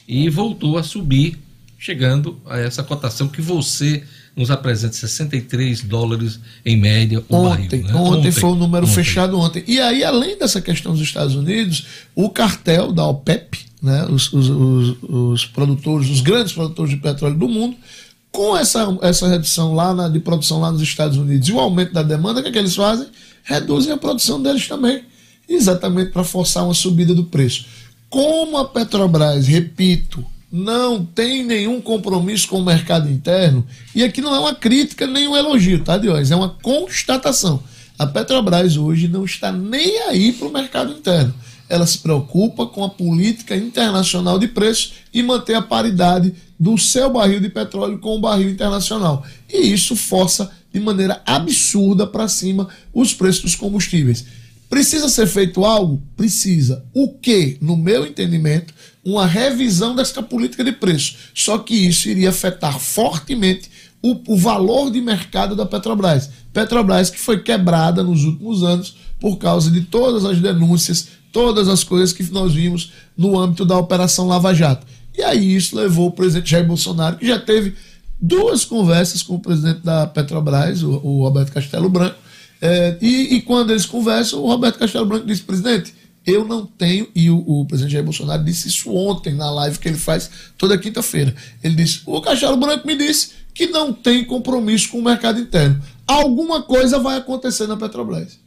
[0.08, 1.38] e voltou a subir,
[1.78, 4.02] chegando a essa cotação que você
[4.36, 7.84] nos apresenta 63 dólares em média o ontem, barril.
[7.84, 7.94] Né?
[7.94, 8.94] Ontem, ontem foi o número ontem.
[8.94, 9.64] fechado ontem.
[9.66, 14.48] E aí, além dessa questão dos Estados Unidos, o cartel da OPEP, né, os, os,
[14.48, 17.76] os, os produtores, os grandes produtores de petróleo do mundo,
[18.30, 21.92] com essa, essa redução lá na, de produção lá nos Estados Unidos e o aumento
[21.92, 23.08] da demanda, o que, é que eles fazem?
[23.42, 25.02] Reduzem a produção deles também,
[25.48, 27.64] exatamente para forçar uma subida do preço.
[28.08, 34.34] Como a Petrobras, repito, não tem nenhum compromisso com o mercado interno, e aqui não
[34.34, 36.30] é uma crítica nem um elogio, tá, Diógenes?
[36.30, 37.62] É uma constatação.
[37.98, 41.34] A Petrobras hoje não está nem aí para o mercado interno
[41.70, 47.08] ela se preocupa com a política internacional de preços e manter a paridade do seu
[47.08, 49.24] barril de petróleo com o barril internacional.
[49.48, 54.26] E isso força de maneira absurda para cima os preços dos combustíveis.
[54.68, 56.02] Precisa ser feito algo?
[56.16, 56.84] Precisa.
[56.92, 61.16] O que, no meu entendimento, uma revisão dessa política de preços.
[61.34, 63.70] Só que isso iria afetar fortemente
[64.02, 66.30] o, o valor de mercado da Petrobras.
[66.52, 71.84] Petrobras que foi quebrada nos últimos anos por causa de todas as denúncias todas as
[71.84, 74.86] coisas que nós vimos no âmbito da Operação Lava Jato.
[75.16, 77.74] E aí isso levou o presidente Jair Bolsonaro, que já teve
[78.20, 82.16] duas conversas com o presidente da Petrobras, o, o Roberto Castelo Branco,
[82.60, 85.94] é, e, e, quando eles conversam, o Roberto Castelo Branco disse, presidente,
[86.26, 89.88] eu não tenho, e o, o, presidente Jair Bolsonaro disse isso ontem na live que
[89.88, 91.34] ele faz toda quinta-feira.
[91.62, 95.82] Ele disse: o Castelo Branco me disse que não tem compromisso com o mercado interno.
[96.06, 98.38] Alguma coisa vai acontecer na Petrobras.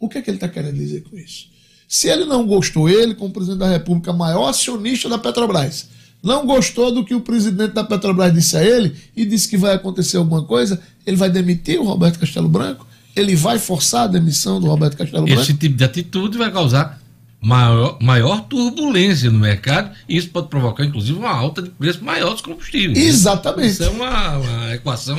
[0.00, 1.48] O que, é que ele está querendo dizer com isso?
[1.86, 5.88] Se ele não gostou, ele, como presidente da República, maior acionista da Petrobras,
[6.22, 9.74] não gostou do que o presidente da Petrobras disse a ele e disse que vai
[9.74, 12.86] acontecer alguma coisa, ele vai demitir o Roberto Castelo Branco?
[13.14, 15.40] Ele vai forçar a demissão do Roberto Castelo Branco?
[15.40, 17.00] Esse tipo de atitude vai causar
[17.40, 22.32] maior, maior turbulência no mercado e isso pode provocar, inclusive, uma alta de preço maior
[22.32, 22.98] dos combustíveis.
[22.98, 23.72] Exatamente.
[23.72, 25.18] Isso é uma, uma equação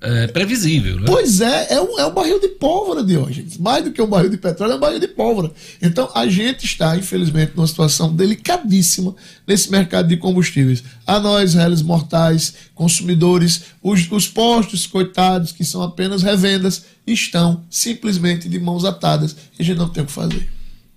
[0.00, 0.96] é, previsível.
[0.96, 1.04] Né?
[1.06, 3.46] Pois é, é um, é um barril de pólvora de hoje.
[3.58, 5.50] Mais do que um barril de petróleo, é um barril de pólvora.
[5.82, 9.14] Então a gente está, infelizmente, numa situação delicadíssima
[9.46, 10.84] nesse mercado de combustíveis.
[11.06, 18.48] A nós, réis mortais, consumidores, os, os postos, coitados, que são apenas revendas, estão simplesmente
[18.48, 20.55] de mãos atadas e a gente não tem o que fazer.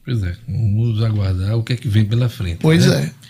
[0.10, 2.60] Pois é, vamos aguardar o que é que vem pela frente.
[2.62, 3.12] Pois né?
[3.16, 3.30] é.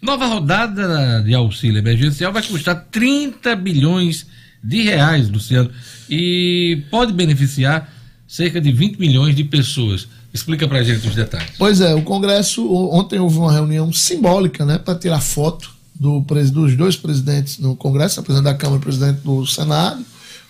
[0.00, 4.26] Nova rodada de auxílio emergencial vai custar 30 bilhões
[4.62, 5.70] de reais, Luciano,
[6.08, 7.92] e pode beneficiar
[8.26, 10.08] cerca de 20 milhões de pessoas.
[10.32, 11.52] Explica pra gente os detalhes.
[11.56, 16.76] Pois é, o Congresso, ontem houve uma reunião simbólica, né, para tirar foto do, dos
[16.76, 20.04] dois presidentes no Congresso, presidente da Câmara e o presidente do Senado,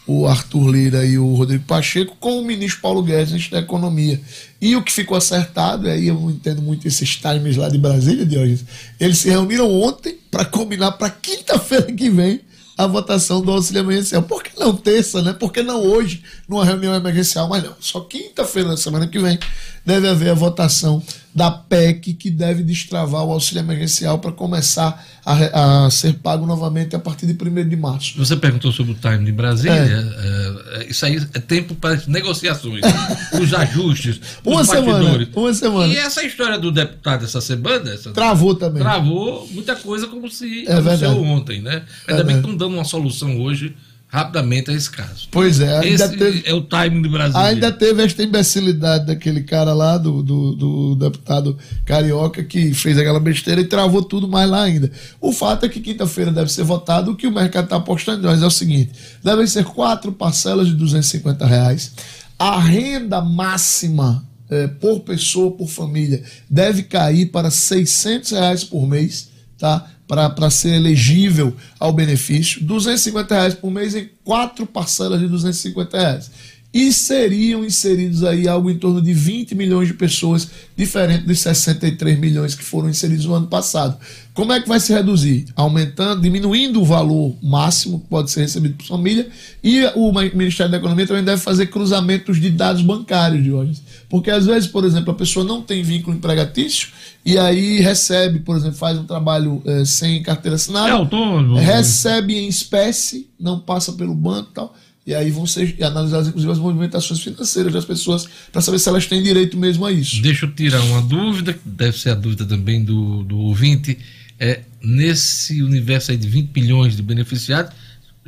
[0.09, 4.19] o Arthur Lira e o Rodrigo Pacheco, com o ministro Paulo Guedes, da Economia.
[4.59, 8.39] E o que ficou acertado, aí eu entendo muito esses times lá de Brasília, de
[8.39, 8.65] hoje,
[8.99, 12.41] eles se reuniram ontem para combinar para quinta-feira que vem
[12.79, 14.23] a votação do auxílio emergencial.
[14.23, 15.35] Por que não terça, né?
[15.35, 17.47] Por que não hoje, numa reunião emergencial?
[17.47, 19.39] Mas não, só quinta-feira da semana que vem
[19.85, 21.03] deve haver a votação
[21.35, 26.97] da PEC que deve destravar o auxílio emergencial para começar a, a, ser pago novamente
[26.97, 28.19] a partir de 1 de março.
[28.19, 29.73] Você perguntou sobre o time de Brasília.
[29.73, 30.81] É.
[30.81, 32.81] É, isso aí é tempo para negociações,
[33.41, 35.93] os ajustes, uma os semana, Uma semana.
[35.93, 37.93] E essa história do deputado essa semana.
[37.93, 38.83] Essa, travou também.
[38.83, 41.83] Travou muita coisa como se é aconteceu ontem, né?
[42.09, 43.77] Ainda bem que estão dando uma solução hoje
[44.09, 45.29] rapidamente a esse caso.
[45.31, 47.39] Pois é, ainda Esse teve, é o timing do Brasil.
[47.39, 53.21] Ainda teve esta imbecilidade daquele cara lá, do, do, do, deputado carioca, que fez aquela
[53.21, 54.91] besteira e travou tudo mais lá ainda.
[55.21, 58.43] O fato é que quinta-feira deve ser votado, o que o mercado está apostando nós
[58.43, 58.93] é o seguinte:
[59.23, 61.93] devem ser quatro parcelas de 250 reais.
[62.39, 69.29] A renda máxima é, por pessoa, por família, deve cair para 600 reais por mês,
[69.59, 69.87] tá?
[70.09, 76.31] Para ser elegível ao benefício, 250 reais por mês em quatro parcelas de 250 reais.
[76.73, 82.19] e seriam inseridos aí algo em torno de 20 milhões de pessoas, diferente dos 63
[82.19, 83.99] milhões que foram inseridos no ano passado.
[84.35, 85.47] Como é que vai se reduzir?
[85.57, 89.29] Aumentando, diminuindo o valor máximo que pode ser recebido por família
[89.65, 93.81] e o Ministério da Economia também deve fazer cruzamentos de dados bancários de hoje.
[94.09, 96.89] Porque às vezes, por exemplo, a pessoa não tem vínculo empregatício
[97.33, 101.57] e aí recebe, por exemplo, faz um trabalho eh, sem carteira assinada, É autônomo.
[101.59, 104.75] recebe em espécie, não passa pelo banco e tal.
[105.07, 109.07] E aí vão ser analisadas, inclusive, as movimentações financeiras das pessoas para saber se elas
[109.07, 110.21] têm direito mesmo a isso.
[110.21, 113.99] Deixa eu tirar uma dúvida, que deve ser a dúvida também do, do ouvinte.
[114.39, 117.73] É, nesse universo aí de 20 milhões de beneficiados,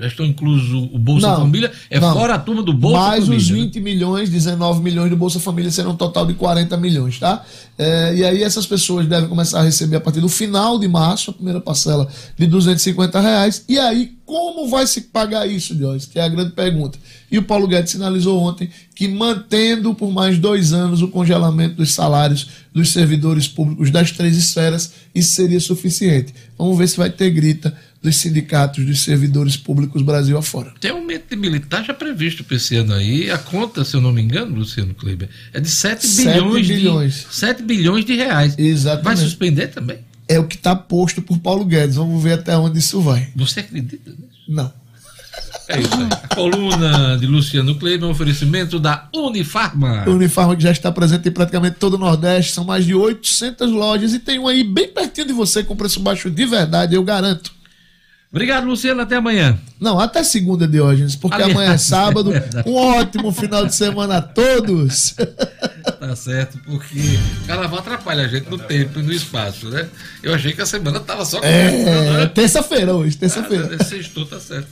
[0.00, 1.70] já estão inclusos o Bolsa Não, Família?
[1.90, 2.12] É não.
[2.12, 3.36] fora a turma do Bolsa Mais Família.
[3.38, 3.56] os né?
[3.56, 7.44] 20 milhões, 19 milhões do Bolsa Família serão um total de 40 milhões, tá?
[7.78, 11.30] É, e aí essas pessoas devem começar a receber a partir do final de março,
[11.30, 13.64] a primeira parcela de 250 reais.
[13.68, 16.06] E aí, como vai se pagar isso, Diógenes?
[16.06, 16.98] Que é a grande pergunta.
[17.30, 21.92] E o Paulo Guedes sinalizou ontem que mantendo por mais dois anos o congelamento dos
[21.94, 26.34] salários dos servidores públicos das três esferas, isso seria suficiente.
[26.58, 30.72] Vamos ver se vai ter grita dos sindicatos dos servidores públicos Brasil afora.
[30.80, 33.30] Tem aumento de militar já previsto para esse ano aí.
[33.30, 37.14] A conta, se eu não me engano, Luciano Kleber, é de 7 Sete bilhões, bilhões.
[37.28, 38.56] de 7 bilhões de reais.
[38.56, 39.20] Vai Exatamente.
[39.20, 39.98] suspender também?
[40.26, 41.96] É o que está posto por Paulo Guedes.
[41.96, 43.28] Vamos ver até onde isso vai.
[43.36, 44.30] Você acredita nisso?
[44.48, 44.72] Não.
[45.68, 46.08] É isso aí.
[46.10, 50.08] A coluna de Luciano Kleber é um oferecimento da Unifarma.
[50.08, 54.14] Unifarma que já está presente em praticamente todo o Nordeste, são mais de 800 lojas
[54.14, 57.52] e tem um aí bem pertinho de você com preço baixo de verdade, eu garanto.
[58.30, 59.00] Obrigado, Luciano.
[59.02, 59.58] Até amanhã.
[59.80, 62.32] Não, até segunda, Diógenes, porque Aliás, amanhã é sábado.
[62.34, 65.14] é um ótimo final de semana a todos.
[65.98, 66.98] Tá certo, porque
[67.42, 69.86] o carnaval atrapalha a gente no tempo e no espaço, né?
[70.22, 72.26] Eu achei que a semana tava só É, né?
[72.26, 73.76] terça-feira hoje, terça-feira.
[73.78, 74.68] Ah, Sextou, tá certo.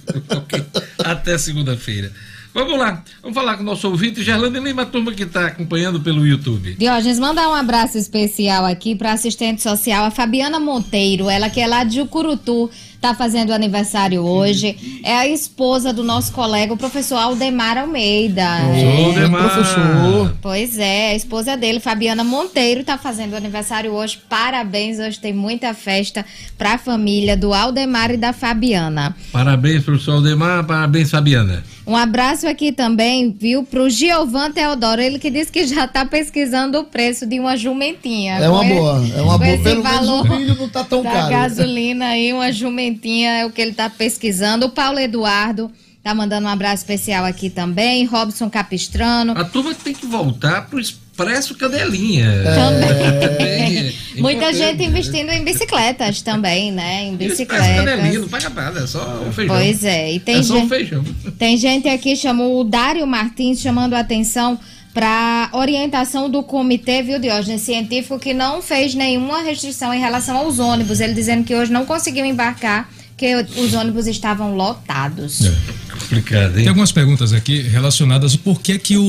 [1.05, 2.11] Até segunda-feira.
[2.59, 6.01] Vamos lá, vamos falar com o nosso ouvinte, Gerlane Lima, a turma que está acompanhando
[6.01, 6.75] pelo YouTube.
[6.75, 11.69] Diógenes, mandar um abraço especial aqui para assistente social, a Fabiana Monteiro, ela que é
[11.69, 12.69] lá de Jucurutu,
[13.01, 15.01] tá fazendo aniversário hoje.
[15.05, 18.43] É a esposa do nosso colega, o professor Aldemar Almeida.
[18.43, 19.05] É.
[19.05, 19.53] Sou Demar.
[19.53, 20.37] professor.
[20.43, 24.19] Pois é, a esposa dele, Fabiana Monteiro, tá fazendo aniversário hoje.
[24.29, 29.15] Parabéns, hoje tem muita festa pra família do Aldemar e da Fabiana.
[29.31, 31.63] Parabéns, professor Aldemar, parabéns, Fabiana.
[31.89, 36.79] Um abraço aqui também, viu, pro Giovan Teodoro, ele que disse que já tá pesquisando
[36.79, 38.35] o preço de uma jumentinha.
[38.35, 39.59] É uma Com boa, é uma boa.
[39.59, 41.31] Pelo menos valor o milho não tá tão da caro.
[41.31, 44.67] gasolina aí, uma jumentinha é o que ele tá pesquisando.
[44.67, 45.71] O Paulo Eduardo
[46.05, 48.05] tá mandando um abraço especial aqui também.
[48.05, 49.33] Robson Capistrano.
[49.33, 50.79] A turma tem que voltar pro
[51.19, 52.45] Expresso Cadelinha.
[52.55, 53.29] Também.
[53.29, 57.05] Também é Muita gente investindo em bicicletas também, né?
[57.05, 58.31] Em o Expresso Cadelinha não bicicletas.
[58.31, 59.57] paga nada, é só o feijão.
[59.57, 60.69] Pois é, e tem é só o gente.
[60.69, 61.05] feijão.
[61.39, 64.59] Tem gente aqui, chamou o Dário Martins, chamando a atenção
[64.95, 70.59] para orientação do comitê, viu, Diógenes, científico, que não fez nenhuma restrição em relação aos
[70.59, 71.01] ônibus.
[71.01, 75.41] Ele dizendo que hoje não conseguiu embarcar, que os ônibus estavam lotados.
[76.09, 76.69] Complicado, Tem hein?
[76.69, 79.03] algumas perguntas aqui relacionadas ao porquê que o,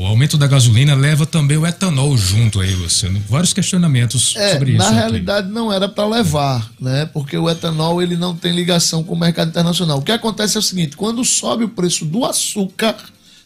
[0.00, 3.22] o aumento da gasolina leva também o etanol junto aí, Luciano.
[3.28, 4.78] Vários questionamentos É, sobre isso.
[4.78, 7.06] na realidade não era para levar, né?
[7.12, 9.98] Porque o etanol ele não tem ligação com o mercado internacional.
[9.98, 12.96] O que acontece é o seguinte: quando sobe o preço do açúcar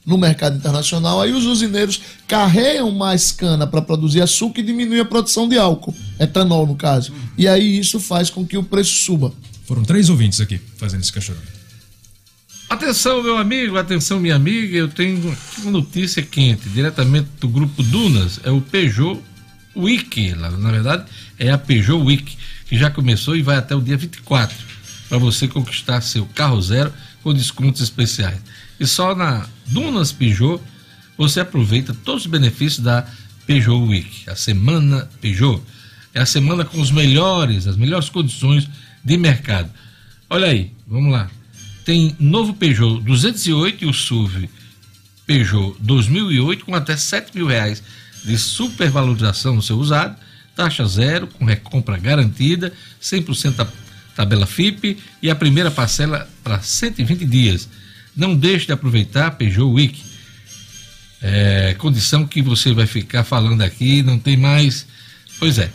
[0.07, 5.05] no mercado internacional, aí os usineiros carregam mais cana para produzir açúcar e diminui a
[5.05, 7.13] produção de álcool, etanol no caso.
[7.37, 9.31] E aí isso faz com que o preço suba.
[9.67, 11.60] Foram três ouvintes aqui fazendo esse questionamento.
[12.71, 14.77] Atenção, meu amigo, atenção, minha amiga.
[14.77, 18.39] Eu tenho uma notícia quente, diretamente do grupo Dunas.
[18.45, 19.21] É o Peugeot
[19.77, 20.33] Week.
[20.37, 21.05] Na verdade,
[21.37, 24.57] é a Peugeot Week, que já começou e vai até o dia 24,
[25.09, 26.93] para você conquistar seu carro zero
[27.25, 28.39] com descontos especiais.
[28.79, 30.63] E só na Dunas Peugeot
[31.19, 33.05] você aproveita todos os benefícios da
[33.49, 35.61] Peugeot Week, a semana Peugeot.
[36.15, 38.69] É a semana com os melhores, as melhores condições
[39.05, 39.69] de mercado.
[40.31, 41.29] Olha aí, vamos lá.
[41.91, 44.49] Tem novo Peugeot 208 e o SUV
[45.27, 47.83] Peugeot 2008 com até 7 mil reais
[48.25, 50.17] de supervalorização no seu usado,
[50.55, 52.73] taxa zero, com recompra garantida,
[53.03, 53.67] 100% da
[54.15, 57.69] tabela FIP e a primeira parcela para 120 dias.
[58.15, 60.01] Não deixe de aproveitar Peugeot Week.
[61.21, 64.87] É, condição que você vai ficar falando aqui, não tem mais.
[65.41, 65.73] Pois é.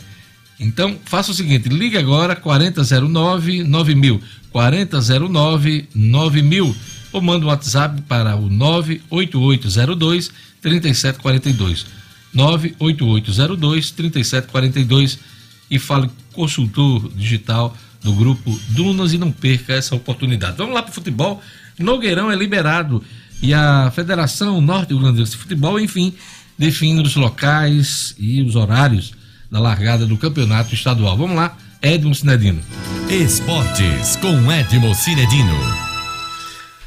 [0.58, 6.76] Então, faça o seguinte, ligue agora 4009 9000, 4009 9000
[7.12, 10.30] ou manda um WhatsApp para o 98802
[10.60, 11.86] 3742.
[12.32, 15.18] 98802 3742
[15.70, 20.56] e fale consultor digital do grupo Dunas e não perca essa oportunidade.
[20.56, 21.42] Vamos lá para o futebol.
[21.78, 23.02] Nogueirão é liberado
[23.42, 26.14] e a Federação Norte Rio de Futebol, enfim,
[26.58, 29.12] define os locais e os horários
[29.50, 31.16] da largada do campeonato estadual.
[31.16, 32.60] Vamos lá, Edmo Cinedino.
[33.08, 35.54] Esportes com Edmo Cinedino.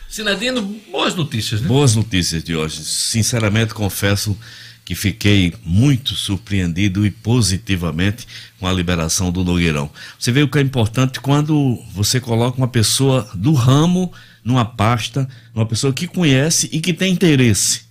[0.10, 1.68] Cinedino, boas notícias, né?
[1.68, 2.84] Boas notícias de hoje.
[2.84, 4.38] Sinceramente, confesso
[4.84, 8.28] que fiquei muito surpreendido e positivamente
[8.60, 9.90] com a liberação do Nogueirão.
[10.18, 14.12] Você vê o que é importante quando você coloca uma pessoa do ramo
[14.44, 17.82] numa pasta, uma pessoa que conhece e que tem interesse.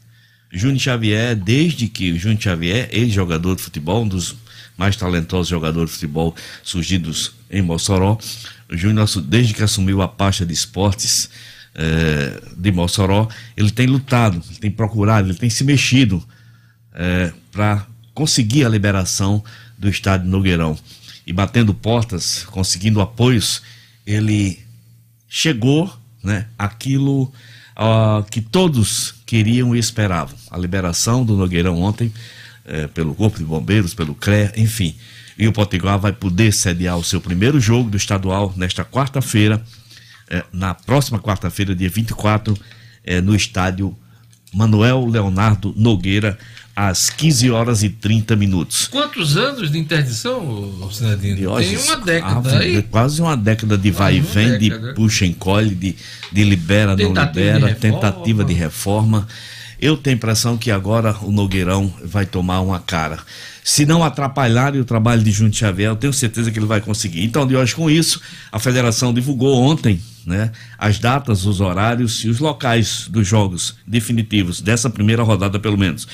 [0.53, 4.35] Júnior Xavier, desde que Júnior Xavier, ex-jogador de futebol, um dos
[4.79, 8.19] mais talentosos jogadores de futebol surgidos em Mossoró,
[8.71, 11.29] o Júnior, desde que assumiu a pasta de esportes
[11.75, 16.23] eh, de Mossoró, ele tem lutado, ele tem procurado, ele tem se mexido
[16.93, 19.43] é, para conseguir a liberação
[19.79, 20.77] do estádio Nogueirão.
[21.27, 23.63] E batendo portas, conseguindo apoios,
[24.05, 24.59] ele
[25.29, 27.33] chegou né, aquilo
[27.77, 30.37] uh, que todos queriam e esperavam.
[30.51, 32.13] A liberação do Nogueirão ontem,
[32.69, 34.95] é, pelo Corpo de Bombeiros, pelo CRE, enfim.
[35.39, 39.63] E o Potiguar vai poder sediar o seu primeiro jogo do estadual nesta quarta-feira,
[40.29, 42.57] é, na próxima quarta-feira, dia 24,
[43.05, 43.97] é, no estádio
[44.53, 46.39] Manuel Leonardo Nogueira,
[46.75, 48.87] às 15 horas e 30 minutos.
[48.87, 51.57] Quantos anos de interdição, Sinadino?
[51.57, 52.83] Tem uma década aí.
[52.83, 55.97] Quase uma década de vai e vem, de puxa encolhe, de,
[56.31, 59.27] de libera, tentativa não libera, de tentativa de reforma.
[59.81, 63.19] Eu tenho a impressão que agora o Nogueirão vai tomar uma cara.
[63.63, 67.23] Se não atrapalharem o trabalho de Junto Xavier, eu tenho certeza que ele vai conseguir.
[67.23, 68.21] Então, de hoje com isso,
[68.51, 74.61] a federação divulgou ontem né, as datas, os horários e os locais dos jogos definitivos,
[74.61, 76.09] dessa primeira rodada pelo menos.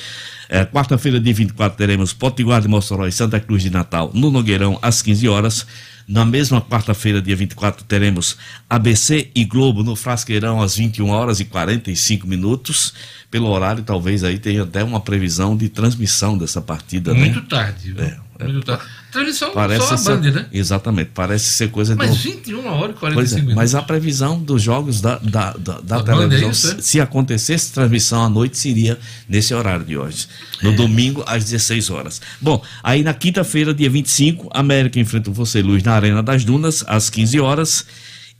[0.49, 4.79] É, Quarta-feira, dia 24, teremos Potiguar de Mossoró e Santa Cruz de Natal no Nogueirão,
[4.83, 5.67] às 15 horas.
[6.07, 8.37] Na mesma quarta-feira, dia 24, teremos
[8.69, 12.93] ABC e Globo no Frasqueirão às 21 horas e 45 minutos.
[13.31, 17.15] Pelo horário, talvez aí tenha até uma previsão de transmissão dessa partida.
[17.15, 17.21] Né?
[17.21, 17.47] Muito né?
[17.49, 17.95] tarde?
[17.99, 18.85] É, Muito tarde.
[19.11, 20.47] Transmissão parece só a ser, Band, né?
[20.53, 22.17] Exatamente, parece ser coisa Mas do...
[22.17, 23.55] 21 horas e 45 é, minutos.
[23.55, 26.81] Mas a previsão dos jogos da, da, da, da televisão, é isso, é?
[26.81, 30.27] se acontecesse transmissão à noite, seria nesse horário de hoje.
[30.63, 30.75] No é.
[30.75, 32.21] domingo, às 16 horas.
[32.41, 36.85] Bom, aí na quinta-feira, dia 25, América enfrenta o Você Luz na Arena das Dunas,
[36.87, 37.87] às 15 horas.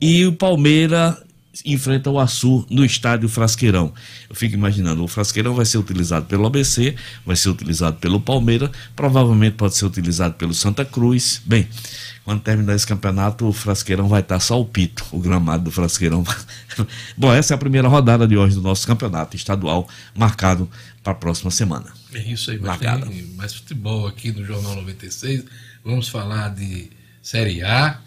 [0.01, 1.15] E o Palmeiras
[1.65, 3.93] enfrenta o Açu no estádio Frasqueirão.
[4.29, 6.95] Eu fico imaginando, o Frasqueirão vai ser utilizado pelo ABC,
[7.25, 11.43] vai ser utilizado pelo Palmeiras, provavelmente pode ser utilizado pelo Santa Cruz.
[11.45, 11.69] Bem,
[12.25, 16.25] quando terminar esse campeonato, o Frasqueirão vai estar só o pito, o gramado do Frasqueirão.
[17.17, 20.69] Bom, essa é a primeira rodada de hoje do nosso campeonato estadual, marcado
[21.03, 21.93] para a próxima semana.
[22.15, 25.45] É isso aí, mas tem mais futebol aqui no Jornal 96.
[25.85, 26.91] Vamos falar de
[27.21, 28.01] Série A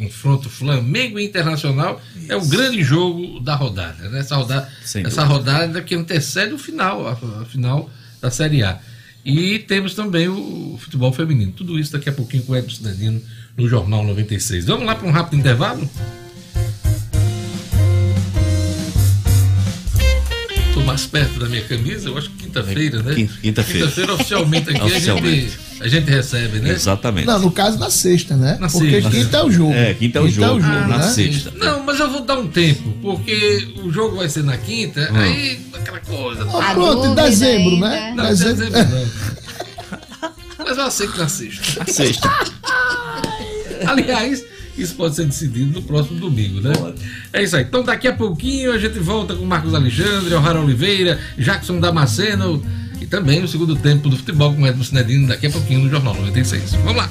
[0.00, 2.32] confronto Flamengo Internacional Isso.
[2.32, 4.08] é o grande jogo da rodada.
[4.08, 4.20] Né?
[4.20, 4.68] Essa rodada,
[5.04, 7.90] essa rodada que antecede o final, a, a, final
[8.20, 8.78] da Série A.
[9.24, 11.52] E temos também o, futebol feminino.
[11.52, 13.20] Tudo isso daqui a pouquinho com o Edson Cidadino
[13.56, 14.64] no Jornal 96.
[14.64, 15.88] Vamos lá para um rápido intervalo?
[20.80, 23.14] Estou mais perto da minha camisa, eu acho que quinta-feira, né?
[23.14, 23.86] Quinta-feira.
[23.86, 25.28] Quinta-feira oficialmente aqui oficialmente.
[25.28, 26.70] a gente a gente recebe, né?
[26.70, 27.26] Exatamente.
[27.26, 28.56] Não, no caso na sexta, né?
[28.58, 29.10] Na porque sexta.
[29.10, 29.72] quinta é o jogo.
[29.72, 30.52] É, quinta é o quinta jogo.
[30.52, 31.08] É o jogo ah, na né?
[31.08, 31.52] sexta.
[31.56, 35.16] Não, mas eu vou dar um tempo, porque o jogo vai ser na quinta, hum.
[35.16, 36.46] aí aquela coisa.
[36.50, 38.14] Ah, pronto, em dezembro, né?
[38.16, 40.32] Não, dezembro, dezembro não.
[40.66, 41.80] mas eu aceito na sexta.
[41.80, 42.30] Na sexta.
[43.86, 44.44] Aliás,
[44.82, 46.72] isso pode ser decidido no próximo domingo, né?
[46.72, 46.96] Pode.
[47.32, 47.64] É isso aí.
[47.64, 52.62] Então daqui a pouquinho a gente volta com Marcos Alexandre, O'Hara Oliveira, Jackson Damasceno
[53.00, 55.90] e também o segundo tempo do futebol com o Edmo Cinedino daqui a pouquinho no
[55.90, 56.72] Jornal 96.
[56.84, 57.10] Vamos lá!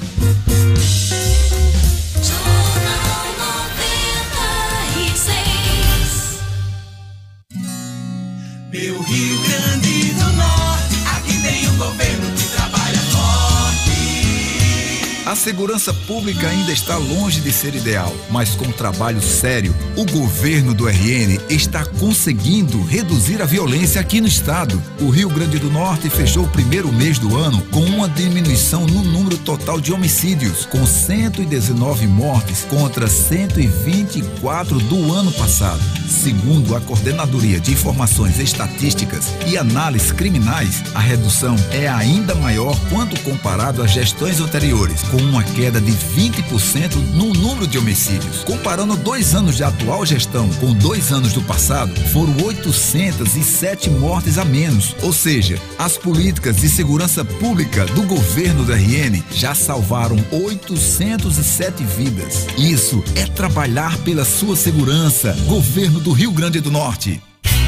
[15.30, 20.74] A segurança pública ainda está longe de ser ideal, mas com trabalho sério, o governo
[20.74, 24.82] do RN está conseguindo reduzir a violência aqui no estado.
[25.00, 29.04] O Rio Grande do Norte fechou o primeiro mês do ano com uma diminuição no
[29.04, 35.80] número total de homicídios, com 119 mortes contra 124 do ano passado.
[36.08, 43.16] Segundo a Coordenadoria de Informações Estatísticas e Análises Criminais, a redução é ainda maior quando
[43.20, 48.44] comparado às gestões anteriores, com uma queda de 20% no número de homicídios.
[48.44, 54.44] Comparando dois anos de atual gestão com dois anos do passado, foram 807 mortes a
[54.44, 54.94] menos.
[55.02, 62.46] Ou seja, as políticas de segurança pública do governo do RN já salvaram 807 vidas.
[62.58, 65.32] Isso é trabalhar pela sua segurança.
[65.46, 67.20] Governo do Rio Grande do Norte.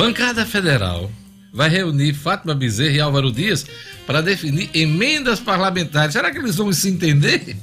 [0.00, 1.10] Bancada Federal
[1.52, 3.66] vai reunir Fátima Bezerra e Álvaro Dias
[4.06, 6.14] para definir emendas parlamentares.
[6.14, 7.54] Será que eles vão se entender?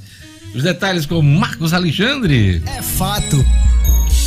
[0.53, 2.61] Os detalhes com Marcos Alexandre.
[2.65, 3.43] É fato.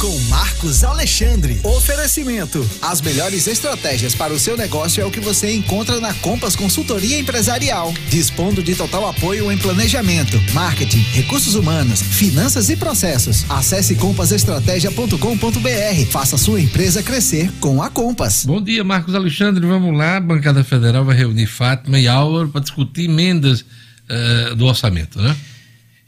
[0.01, 1.61] Com Marcos Alexandre.
[1.63, 2.67] Oferecimento.
[2.81, 7.19] As melhores estratégias para o seu negócio é o que você encontra na Compass Consultoria
[7.19, 7.93] Empresarial.
[8.09, 13.45] Dispondo de total apoio em planejamento, marketing, recursos humanos, finanças e processos.
[13.51, 16.11] Acesse compassestratégia.com.br.
[16.11, 18.47] Faça sua empresa crescer com a Compass.
[18.47, 19.67] Bom dia, Marcos Alexandre.
[19.67, 20.17] Vamos lá.
[20.17, 25.37] A bancada federal vai reunir Fátima e Álvaro para discutir emendas uh, do orçamento, né?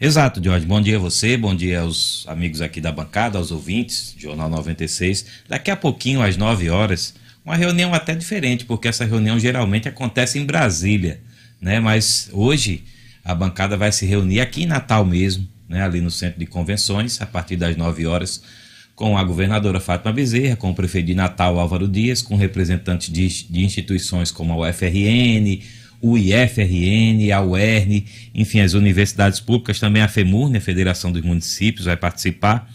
[0.04, 0.66] Exato, Jorge.
[0.66, 5.26] Bom dia a você, bom dia aos amigos aqui da bancada, aos ouvintes, Jornal 96.
[5.48, 10.40] Daqui a pouquinho, às 9 horas, uma reunião até diferente, porque essa reunião geralmente acontece
[10.40, 11.20] em Brasília,
[11.60, 11.78] né?
[11.78, 12.82] Mas hoje
[13.24, 15.84] a bancada vai se reunir aqui em Natal mesmo, né?
[15.84, 18.42] ali no Centro de Convenções, a partir das 9 horas,
[18.96, 23.44] com a governadora Fátima Bezerra, com o prefeito de Natal Álvaro Dias, com representantes de,
[23.48, 25.62] de instituições como a UFRN,
[26.02, 31.86] o IFRN, a UERN, enfim, as universidades públicas, também a FEMURN, a Federação dos Municípios,
[31.86, 32.68] vai participar,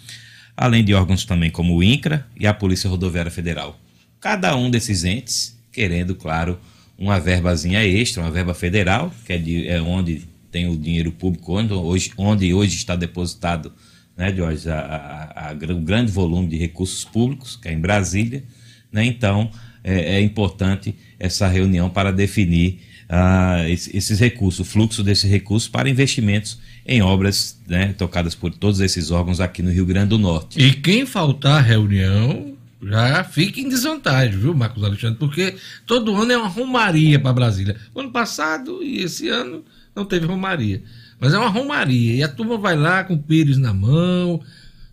[0.56, 3.78] além de órgãos também como o INCRA e a Polícia Rodoviária Federal.
[4.22, 6.58] Cada um desses entes querendo, claro,
[6.98, 11.56] uma verbazinha extra, uma verba federal, que é, de, é onde tem o dinheiro público,
[11.56, 13.72] onde hoje, onde hoje está depositado
[14.18, 18.44] né, Jorge, a, a, a, o grande volume de recursos públicos, que é em Brasília.
[18.92, 19.52] Né, então,
[19.84, 22.80] é, é importante essa reunião para definir
[23.10, 28.80] ah, esses recursos, o fluxo desses recursos para investimentos em obras né, tocadas por todos
[28.80, 30.60] esses órgãos aqui no Rio Grande do Norte.
[30.60, 35.18] E quem faltar à reunião já fica em desvantagem, viu, Marcos Alexandre?
[35.18, 35.56] Porque
[35.86, 37.76] todo ano é uma romaria para Brasília.
[37.96, 39.64] Ano passado e esse ano
[39.96, 40.84] não teve romaria.
[41.20, 42.16] Mas é uma romaria.
[42.16, 44.42] E a turma vai lá com o pires na mão,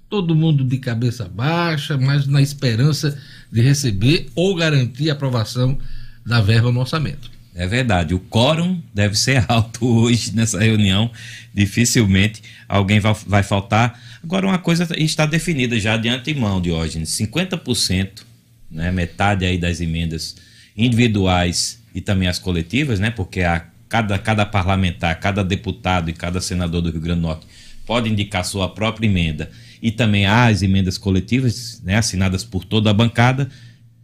[0.09, 3.19] todo mundo de cabeça baixa, mas na esperança
[3.53, 5.79] de receber ou garantir a aprovação
[6.25, 7.34] da verba no orçamento.
[7.55, 11.11] É verdade, o quórum deve ser alto hoje nessa reunião.
[11.55, 14.01] Dificilmente alguém vai, vai faltar.
[14.23, 18.23] Agora, uma coisa está definida já de antemão, Diógenes: 50%,
[18.71, 20.35] né, metade aí das emendas
[20.77, 26.41] individuais e também as coletivas, né, porque a, cada, cada parlamentar, cada deputado e cada
[26.41, 27.47] senador do Rio Grande do Norte
[27.87, 29.49] pode indicar sua própria emenda
[29.81, 33.49] e também as emendas coletivas, né, assinadas por toda a bancada.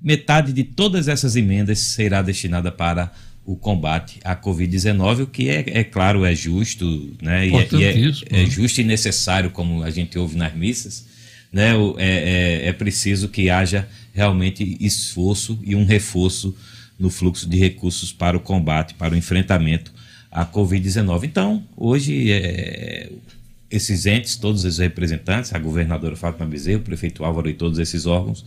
[0.01, 3.11] Metade de todas essas emendas será destinada para
[3.45, 7.49] o combate à Covid-19, o que é, é, claro, é justo, né?
[7.49, 8.51] E, é, e é, é, né?
[8.51, 11.07] justo e necessário, como a gente ouve nas missas,
[11.53, 11.73] né?
[11.99, 16.55] É, é, é preciso que haja realmente esforço e um reforço
[16.99, 19.93] no fluxo de recursos para o combate, para o enfrentamento
[20.31, 21.25] à Covid-19.
[21.25, 23.11] Então, hoje, é,
[23.71, 28.05] esses entes, todos os representantes, a governadora Fátima Bezerra, o prefeito Álvaro e todos esses
[28.05, 28.45] órgãos,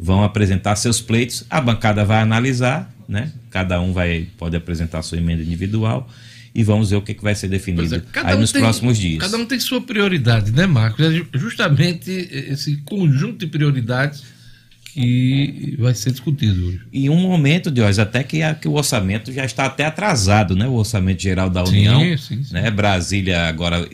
[0.00, 3.30] vão apresentar seus pleitos, a bancada vai analisar, né?
[3.50, 6.08] Cada um vai pode apresentar sua emenda individual
[6.54, 8.98] e vamos ver o que, que vai ser definido é, aí um nos tem, próximos
[8.98, 9.22] dias.
[9.22, 11.04] Cada um tem sua prioridade, né, Marcos?
[11.04, 14.22] É justamente esse conjunto de prioridades
[14.92, 16.80] que vai ser discutido hoje.
[16.92, 20.66] E um momento, Dios, até que, a, que o orçamento já está até atrasado, né?
[20.66, 22.54] O orçamento geral da União, sim, sim, sim.
[22.54, 22.70] né?
[22.70, 23.86] Brasília agora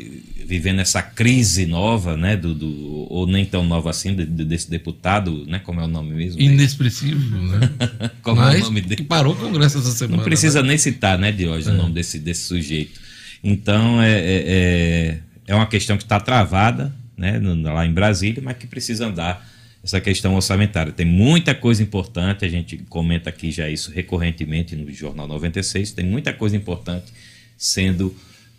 [0.47, 4.71] vivendo essa crise nova, né, do, do ou nem tão nova assim, de, de, desse
[4.71, 6.41] deputado, né, como é o nome mesmo?
[6.41, 7.71] Inexpressivo, né?
[8.23, 8.97] como Mas, é o nome dele?
[8.97, 10.19] Que parou o Congresso essa semana.
[10.19, 10.69] Não precisa né?
[10.69, 11.73] nem citar, né, de hoje, é.
[11.73, 13.01] o nome desse, desse sujeito.
[13.43, 15.19] Então, é, é, é,
[15.49, 19.45] é uma questão que está travada, né, lá em Brasília, mas que precisa andar
[19.83, 20.93] essa questão orçamentária.
[20.93, 26.05] Tem muita coisa importante, a gente comenta aqui já isso recorrentemente no Jornal 96, tem
[26.05, 27.13] muita coisa importante
[27.57, 28.15] sendo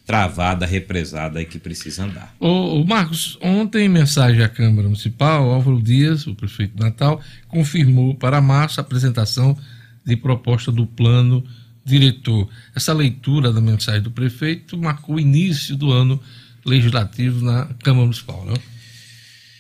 [0.08, 2.34] travada, represada e que precisa andar.
[2.40, 8.40] O, Marcos, ontem, mensagem à Câmara Municipal, Álvaro Dias, o prefeito de Natal, confirmou para
[8.40, 9.58] março a apresentação
[10.06, 11.44] de proposta do plano
[11.84, 12.48] diretor.
[12.74, 16.20] Essa leitura da mensagem do prefeito marcou o início do ano
[16.66, 18.54] legislativo na Câmara Municipal, né?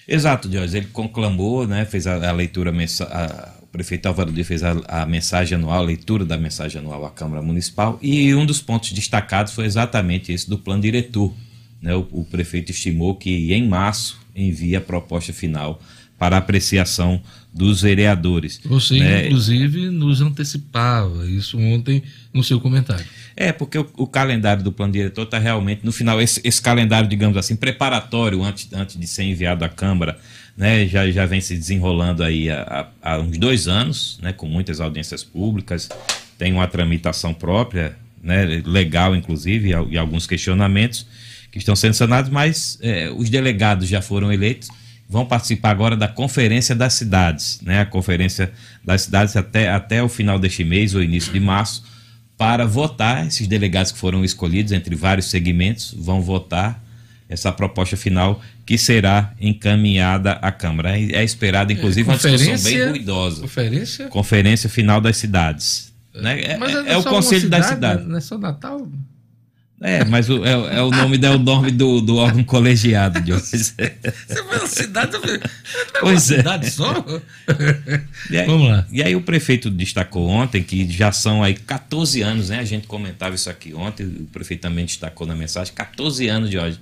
[0.07, 0.77] Exato, Jorge.
[0.77, 5.55] Ele conclamou, né, fez a, a leitura, a, prefeito Álvaro Dias fez a, a mensagem
[5.55, 9.65] anual, a leitura da mensagem anual à Câmara Municipal, e um dos pontos destacados foi
[9.65, 11.31] exatamente esse do plano diretor.
[11.79, 11.93] Né?
[11.93, 15.79] O, o prefeito estimou que em março envia a proposta final
[16.17, 17.21] para apreciação
[17.53, 18.59] dos vereadores.
[18.65, 19.27] Você, né?
[19.27, 22.01] inclusive, nos antecipava isso ontem
[22.33, 23.05] no seu comentário.
[23.35, 27.07] É, porque o, o calendário do plano diretor está realmente no final, esse, esse calendário,
[27.07, 30.19] digamos assim, preparatório antes, antes de ser enviado à Câmara,
[30.57, 34.81] né, já, já vem se desenrolando aí há, há uns dois anos, né, com muitas
[34.81, 35.87] audiências públicas,
[36.37, 41.05] tem uma tramitação própria, né, legal inclusive, e, e alguns questionamentos
[41.51, 44.67] que estão sendo sanados, mas é, os delegados já foram eleitos,
[45.07, 48.51] vão participar agora da Conferência das Cidades, né, a Conferência
[48.83, 51.83] das Cidades até, até o final deste mês, ou início de março,
[52.37, 53.25] para votar.
[53.25, 56.83] Esses delegados que foram escolhidos entre vários segmentos vão votar
[57.29, 60.99] essa proposta final que será encaminhada à Câmara.
[60.99, 63.41] É, é esperada, inclusive, uma discussão bem ruidosa.
[63.41, 64.07] Conferência?
[64.09, 65.93] Conferência final das cidades.
[66.13, 66.41] Né?
[66.41, 68.07] É, Mas é- não é o uma Conselho das cidade, Cidades.
[68.07, 68.85] Não é só Natal?
[69.79, 73.31] É, mas o, é, é o nome, é o nome do, do órgão colegiado de
[73.31, 73.43] hoje.
[73.45, 73.73] Você
[74.27, 75.49] foi uma cidade, eu falei, não é
[75.91, 76.37] uma Pois é.
[76.37, 77.05] cidade só?
[78.31, 78.85] Aí, Vamos lá.
[78.91, 82.57] E aí o prefeito destacou ontem que já são aí 14 anos, né?
[82.59, 86.57] A gente comentava isso aqui ontem, o prefeito também destacou na mensagem, 14 anos de
[86.57, 86.79] hoje,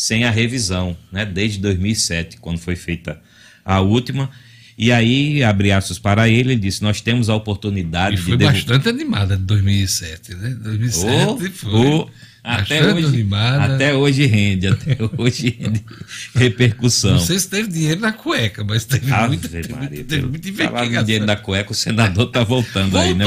[0.00, 1.24] sem a revisão, né?
[1.26, 3.20] Desde 2007, quando foi feita
[3.64, 4.30] a última.
[4.78, 8.36] E aí, abre aspas para ele, ele disse, nós temos a oportunidade E foi de...
[8.36, 10.50] devo- bastante animada de 2007, né?
[10.62, 11.70] 2007 Ô, foi.
[11.86, 12.10] ô,
[12.44, 13.74] até bastante hoje, animada.
[13.74, 15.84] até hoje rende, até hoje rende
[16.32, 17.10] repercussão.
[17.14, 21.04] Não sei se teve dinheiro na cueca, mas teve Ave muito, Maria, teve, no investigação.
[21.04, 23.24] dinheiro da cueca, o senador tá voltando aí, né?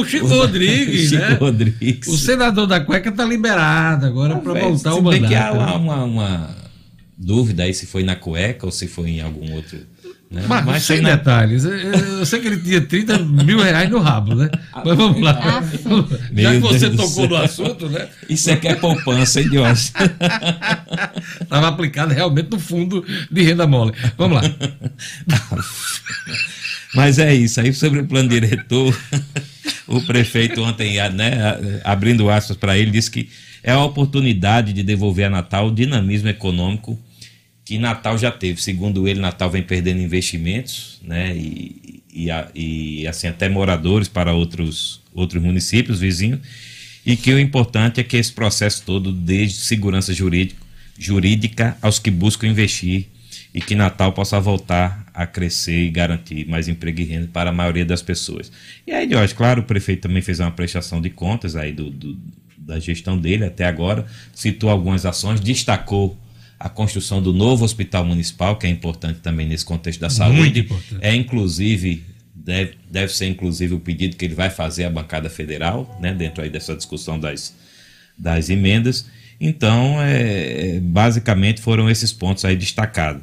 [0.00, 1.34] O Chico Rodrigues, Chico né?
[1.40, 2.08] Rodrigues.
[2.08, 5.28] O senador da cueca tá liberado agora para Velho, voltar se o bem mandato.
[5.28, 5.72] que há uma, né?
[5.76, 6.56] uma, uma
[7.18, 9.78] dúvida aí se foi na cueca ou se foi em algum outro.
[10.30, 10.42] Né?
[10.48, 11.62] Mas, foi sem na- detalhes.
[11.64, 14.48] Eu- sei que ele tinha 30 mil reais no rabo, né?
[14.82, 15.34] Mas vamos lá.
[15.34, 18.08] Já Meu que você tocou no assunto, né?
[18.30, 19.92] Isso é que é poupança, hein, Diógenes?
[21.38, 23.92] Estava aplicado realmente no fundo de renda mole.
[24.16, 24.42] Vamos lá.
[26.94, 27.60] Mas é isso.
[27.60, 28.96] Aí sobre o plano diretor,
[29.86, 33.28] o prefeito ontem, né, abrindo aspas para ele, disse que
[33.62, 36.98] é a oportunidade de devolver a Natal o dinamismo econômico
[37.64, 38.60] que Natal já teve.
[38.60, 45.00] Segundo ele, Natal vem perdendo investimentos, né, e, e, e, assim até moradores para outros,
[45.14, 46.40] outros municípios vizinhos,
[47.06, 50.60] e que o importante é que esse processo todo dê segurança jurídica,
[50.98, 53.06] jurídica aos que buscam investir
[53.54, 57.52] e que Natal possa voltar a crescer e garantir mais emprego e renda para a
[57.52, 58.50] maioria das pessoas.
[58.86, 62.18] E aí, Jorge, claro, o prefeito também fez uma prestação de contas aí do, do-
[62.56, 66.16] da gestão dele até agora, citou algumas ações, destacou
[66.58, 70.60] a construção do novo hospital municipal, que é importante também nesse contexto da saúde.
[70.60, 70.96] importante.
[71.04, 72.04] É inclusive,
[72.34, 76.42] deve, deve ser inclusive o pedido que ele vai fazer à bancada federal, né, dentro
[76.42, 77.52] aí dessa discussão das,
[78.16, 79.06] das emendas.
[79.40, 83.22] Então, é, é, basicamente foram esses pontos aí destacados.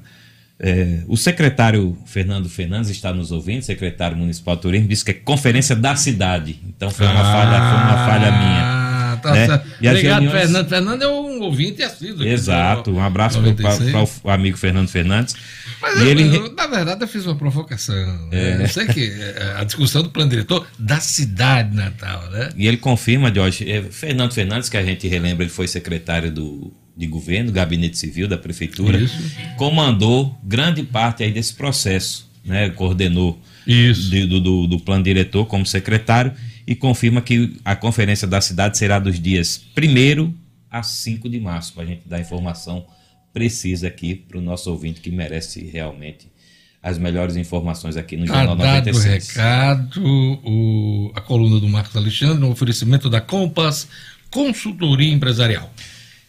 [0.61, 5.13] É, o secretário Fernando Fernandes está nos ouvindo, secretário municipal de turismo, disse que é
[5.13, 6.59] conferência da cidade.
[6.67, 8.88] Então foi uma falha, foi uma falha minha.
[9.21, 9.45] Tá né?
[9.47, 9.65] certo.
[9.67, 10.69] Obrigado, reuniões- Fernando.
[10.69, 12.25] Fernando é um ouvinte assíduo.
[12.25, 13.91] Exato, um abraço 96.
[13.91, 15.35] para o amigo Fernando Fernandes.
[15.81, 17.95] Mas eu- ele eu, na verdade, eu fiz uma provocação.
[18.31, 18.57] É.
[18.57, 18.63] né?
[18.63, 22.49] Eu sei que é, a discussão do plano diretor da cidade de Natal, né?
[22.55, 26.73] E ele confirma, Jorge, é, Fernando Fernandes, que a gente relembra, ele foi secretário do,
[26.97, 29.15] de governo, gabinete civil da prefeitura, Isso.
[29.57, 32.69] comandou grande parte aí desse processo, né?
[32.71, 34.09] coordenou Isso.
[34.09, 36.33] de- do, do, do plano diretor como secretário
[36.69, 40.31] e confirma que a conferência da cidade será dos dias 1
[40.69, 42.85] a 5 de março, para a gente dar informação
[43.33, 46.27] precisa aqui para o nosso ouvinte que merece realmente
[46.81, 49.27] as melhores informações aqui no Tá Jornal dado o 96.
[49.29, 53.87] recado, o- a coluna do Marcos Alexandre, no oferecimento da Compass
[54.29, 55.73] Consultoria Empresarial.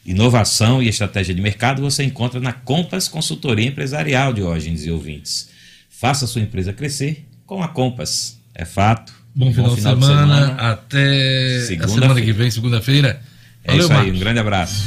[0.06, 5.50] Inovação e estratégia de mercado você encontra na Compass Consultoria Empresarial, Diógenes e ouvintes.
[5.90, 8.38] Faça sua empresa crescer com a Compass.
[8.54, 9.12] É fato.
[9.34, 11.88] Bom final, de, semana, até a Segunda-feira.
[11.88, 13.22] semana que vem, segunda-feira.
[13.64, 14.16] É isso aí, Marcos.
[14.16, 14.84] um grande abraço.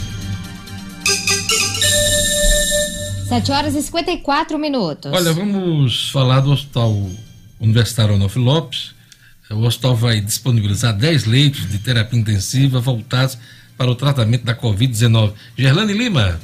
[3.30, 5.12] 7 horas e 54 minutos.
[5.12, 7.10] Olha, vamos falar do Hospital
[7.60, 8.92] Universitário Onofre Lopes.
[9.50, 13.38] O hospital vai disponibilizar 10 leitos de terapia intensiva voltados
[13.78, 15.34] para o tratamento da Covid-19.
[15.58, 16.40] Gerlane Lima.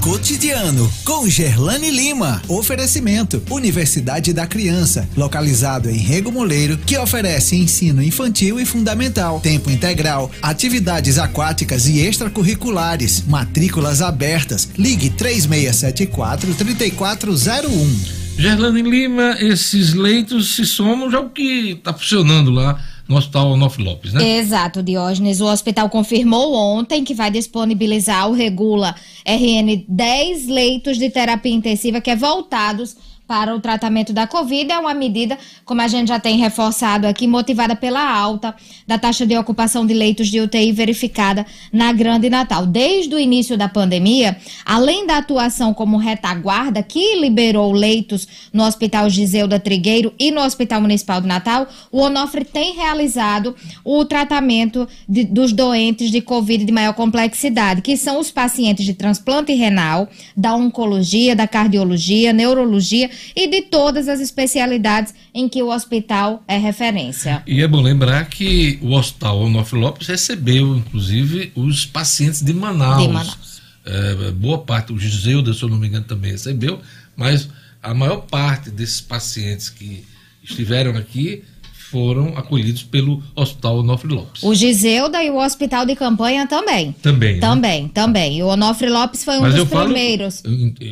[0.00, 2.40] Cotidiano com Gerlane Lima.
[2.48, 9.70] Oferecimento: Universidade da Criança, localizado em Rego Moleiro, que oferece ensino infantil e fundamental, tempo
[9.70, 14.68] integral, atividades aquáticas e extracurriculares, matrículas abertas.
[14.78, 18.26] Ligue 3674 3401.
[18.38, 22.78] Gerlane Lima, esses leitos se somam já o que está funcionando lá
[23.08, 24.38] no Hospital Onofre Lopes, né?
[24.38, 25.40] Exato, Diógenes.
[25.40, 28.94] O hospital confirmou ontem que vai disponibilizar o Regula
[29.24, 32.96] RN 10 leitos de terapia intensiva que é voltados
[33.26, 34.70] para o tratamento da Covid.
[34.70, 38.54] É uma medida, como a gente já tem reforçado aqui, motivada pela alta
[38.86, 42.66] da taxa de ocupação de leitos de UTI verificada na Grande Natal.
[42.66, 49.10] Desde o início da pandemia, além da atuação como retaguarda, que liberou leitos no Hospital
[49.10, 55.24] Giseuda Trigueiro e no Hospital Municipal de Natal, o Onofre tem realizado o tratamento de,
[55.24, 60.54] dos doentes de Covid de maior complexidade, que são os pacientes de transplante renal, da
[60.54, 67.42] oncologia, da cardiologia, neurologia e de todas as especialidades em que o hospital é referência.
[67.46, 73.02] E é bom lembrar que o Hospital Onofre Lopes recebeu, inclusive, os pacientes de Manaus.
[73.02, 73.62] De Manaus.
[73.84, 76.80] É, boa parte, o Giseuda, se eu não me engano, também recebeu,
[77.14, 77.48] mas
[77.82, 80.04] a maior parte desses pacientes que
[80.42, 81.44] estiveram aqui
[81.90, 84.42] foram acolhidos pelo Hospital Onofre Lopes.
[84.42, 86.92] O Giseuda e o Hospital de Campanha também.
[87.02, 87.34] Também.
[87.34, 87.40] né?
[87.40, 88.38] Também, também.
[88.38, 90.42] E o Onofre Lopes foi um Mas dos falo, primeiros.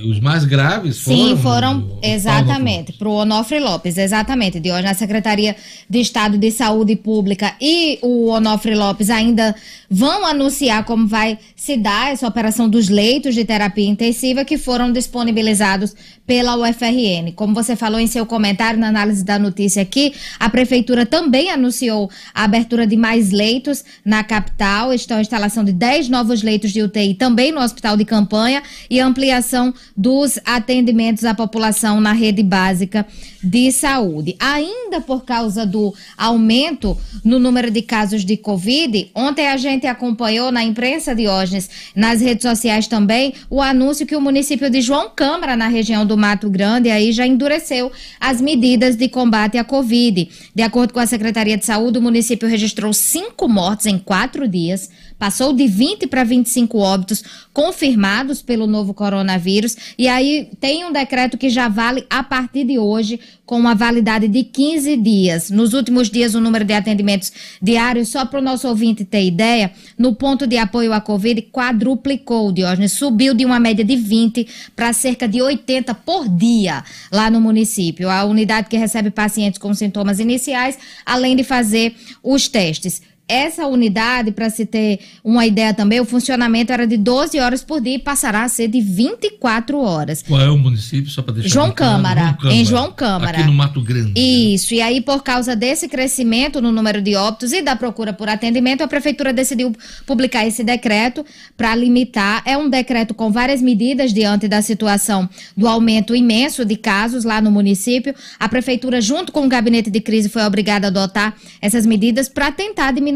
[0.08, 1.16] Os mais graves foram.
[1.16, 4.60] Sim, foram exatamente para o Onofre Lopes, exatamente.
[4.60, 5.56] De hoje na Secretaria
[5.88, 9.54] de Estado de Saúde Pública e o Onofre Lopes ainda
[9.94, 14.90] vão anunciar como vai se dar essa operação dos leitos de terapia intensiva que foram
[14.90, 15.94] disponibilizados
[16.26, 17.32] pela UFRN.
[17.36, 22.10] Como você falou em seu comentário na análise da notícia aqui, a prefeitura também anunciou
[22.34, 26.82] a abertura de mais leitos na capital, estão a instalação de 10 novos leitos de
[26.82, 33.06] UTI também no hospital de campanha e ampliação dos atendimentos à população na rede básica
[33.40, 34.34] de saúde.
[34.40, 40.50] Ainda por causa do aumento no número de casos de Covid, ontem a gente acompanhou
[40.50, 45.56] na imprensa Diógenes, nas redes sociais também, o anúncio que o município de João Câmara,
[45.56, 50.28] na região do Mato Grande, aí já endureceu as medidas de combate à Covid.
[50.54, 54.90] De acordo com a Secretaria de Saúde, o município registrou cinco mortes em quatro dias,
[55.18, 59.76] passou de 20 para 25 óbitos confirmados pelo novo coronavírus.
[59.98, 64.26] E aí tem um decreto que já vale a partir de hoje, com uma validade
[64.26, 65.50] de 15 dias.
[65.50, 69.72] Nos últimos dias, o número de atendimentos diários, só para o nosso ouvinte ter ideia,
[69.98, 74.92] no ponto de apoio à Covid, quadruplicou, Diógenes, subiu de uma média de 20 para
[74.92, 78.08] cerca de 80 por dia lá no município.
[78.08, 84.32] A unidade que recebe pacientes com sintomas iniciais, além de fazer os testes essa unidade,
[84.32, 87.98] para se ter uma ideia também, o funcionamento era de 12 horas por dia e
[87.98, 90.22] passará a ser de 24 horas.
[90.22, 91.94] Qual é o município, só para deixar João claro?
[91.94, 93.38] Câmara, em João Câmara.
[93.38, 94.12] Aqui no Mato Grande.
[94.14, 98.28] Isso, e aí por causa desse crescimento no número de óbitos e da procura por
[98.28, 99.72] atendimento, a prefeitura decidiu
[100.06, 101.24] publicar esse decreto
[101.56, 102.42] para limitar.
[102.44, 107.40] É um decreto com várias medidas diante da situação do aumento imenso de casos lá
[107.40, 108.14] no município.
[108.38, 112.52] A prefeitura, junto com o gabinete de crise, foi obrigada a adotar essas medidas para
[112.52, 113.13] tentar diminuir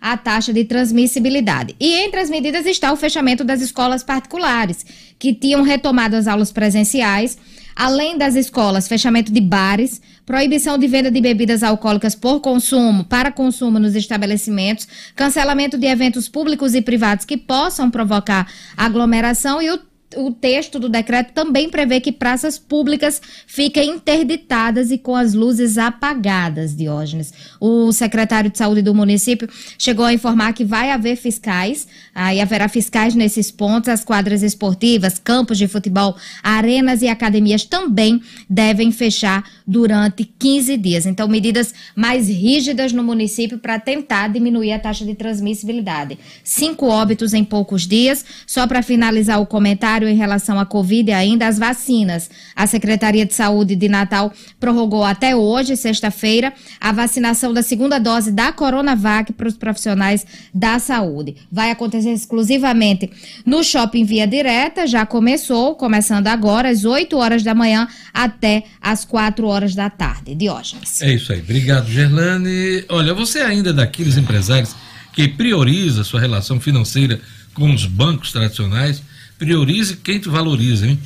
[0.00, 1.76] a taxa de transmissibilidade.
[1.78, 4.84] E entre as medidas está o fechamento das escolas particulares,
[5.18, 7.38] que tinham retomado as aulas presenciais.
[7.74, 13.30] Além das escolas, fechamento de bares, proibição de venda de bebidas alcoólicas por consumo, para
[13.30, 19.78] consumo nos estabelecimentos, cancelamento de eventos públicos e privados que possam provocar aglomeração e o
[20.14, 25.78] o texto do decreto também prevê que praças públicas fiquem interditadas e com as luzes
[25.78, 27.32] apagadas, Diógenes.
[27.60, 32.68] O secretário de saúde do município chegou a informar que vai haver fiscais, aí haverá
[32.68, 39.44] fiscais nesses pontos, as quadras esportivas, campos de futebol, arenas e academias também devem fechar
[39.66, 41.06] durante 15 dias.
[41.06, 46.18] Então, medidas mais rígidas no município para tentar diminuir a taxa de transmissibilidade.
[46.44, 48.24] Cinco óbitos em poucos dias.
[48.46, 52.28] Só para finalizar o comentário em relação à Covid ainda, as vacinas.
[52.54, 58.32] A Secretaria de Saúde de Natal prorrogou até hoje, sexta-feira, a vacinação da segunda dose
[58.32, 61.36] da Coronavac para os profissionais da saúde.
[61.50, 63.10] Vai acontecer exclusivamente
[63.44, 69.04] no Shopping Via Direta, já começou, começando agora, às 8 horas da manhã até às
[69.04, 70.34] 4 horas da tarde.
[70.34, 71.00] Diógenes.
[71.02, 71.40] É isso aí.
[71.40, 72.84] Obrigado, Gerlane.
[72.88, 74.74] Olha, você ainda é daqueles empresários
[75.12, 77.20] que prioriza sua relação financeira
[77.54, 79.02] com os bancos tradicionais,
[79.38, 80.98] priorize quem te valoriza, hein?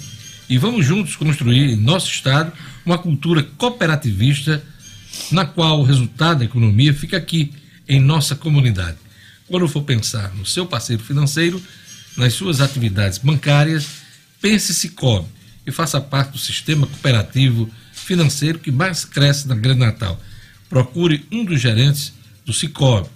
[0.48, 2.52] E vamos juntos construir em nosso estado
[2.84, 4.62] uma cultura cooperativista
[5.30, 7.52] na qual o resultado da economia fica aqui,
[7.88, 8.96] em nossa comunidade.
[9.48, 11.60] Quando for pensar no seu parceiro financeiro,
[12.16, 13.88] nas suas atividades bancárias,
[14.40, 15.26] pense Cicobi
[15.66, 20.20] e faça parte do sistema cooperativo financeiro que mais cresce na Grande Natal.
[20.68, 22.12] Procure um dos gerentes
[22.46, 23.08] do Cicobi.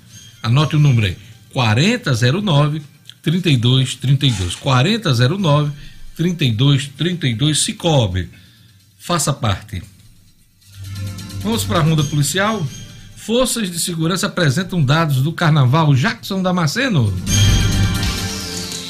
[0.42, 1.16] Anote o número aí,
[1.52, 2.82] 4009
[3.24, 4.54] 3232.
[4.54, 5.72] 4009
[6.14, 8.30] 3232 Cicobi.
[8.98, 9.82] faça parte.
[11.42, 12.64] Vamos para a ronda policial.
[13.16, 17.12] Forças de segurança apresentam dados do carnaval Jackson Damasceno.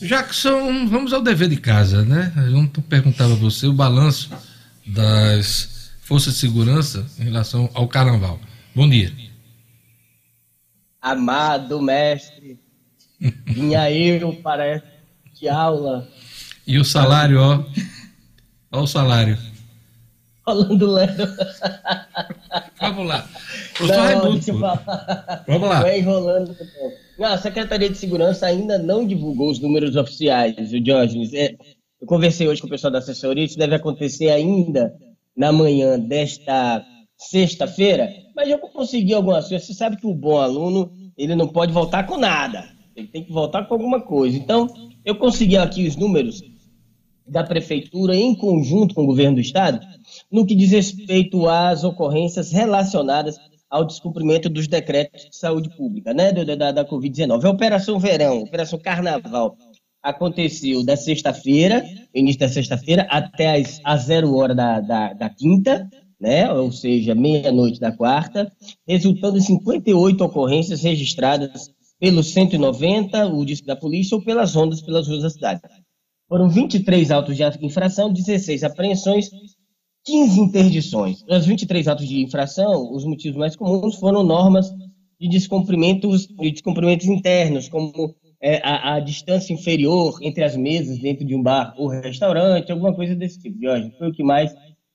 [0.00, 2.32] Jackson, vamos ao dever de casa, né?
[2.36, 4.30] Eu perguntava a você o balanço
[4.86, 8.38] das forças de segurança em relação ao carnaval.
[8.74, 9.12] Bom dia.
[11.00, 12.60] Amado mestre,
[13.46, 14.82] vinha eu para
[15.32, 16.06] de aula.
[16.66, 17.64] E o salário, ó.
[18.72, 19.38] Olha o salário.
[20.46, 21.26] Rolando Lero.
[22.80, 23.26] Vamos lá.
[23.84, 24.40] Raimundo.
[25.46, 25.82] Vamos lá.
[25.82, 26.56] Vai enrolando.
[27.18, 31.32] Não, a Secretaria de Segurança ainda não divulgou os números oficiais, o Diógenes.
[31.32, 31.54] É,
[32.00, 34.94] eu conversei hoje com o pessoal da assessoria, isso deve acontecer ainda
[35.36, 36.84] na manhã desta
[37.16, 39.66] sexta-feira, mas eu consegui algumas coisas.
[39.66, 43.32] Você sabe que o bom aluno, ele não pode voltar com nada, ele tem que
[43.32, 44.36] voltar com alguma coisa.
[44.36, 44.66] Então,
[45.04, 46.42] eu consegui aqui os números
[47.26, 49.80] da prefeitura em conjunto com o governo do estado,
[50.30, 53.36] no que diz respeito às ocorrências relacionadas
[53.70, 57.44] ao descumprimento dos decretos de saúde pública, né, da, da Covid-19.
[57.44, 59.56] A Operação Verão, Operação Carnaval,
[60.02, 65.88] aconteceu da sexta-feira, início da sexta-feira, até as, a zero hora da, da, da quinta,
[66.20, 68.50] né, ou seja, meia-noite da quarta,
[68.86, 75.08] resultando em 58 ocorrências registradas pelo 190, o disco da polícia, ou pelas rondas pelas
[75.08, 75.60] ruas da cidade.
[76.28, 79.30] Foram 23 autos de infração, 16 apreensões
[80.06, 81.24] 15 interdições.
[81.28, 84.72] Nas 23 atos de infração, os motivos mais comuns foram normas
[85.20, 91.24] de descumprimentos, de descumprimentos internos, como é, a, a, distância inferior entre as mesas dentro
[91.24, 93.60] de um bar ou restaurante, alguma coisa desse tipo.
[93.60, 94.54] Jorge, foi o que mais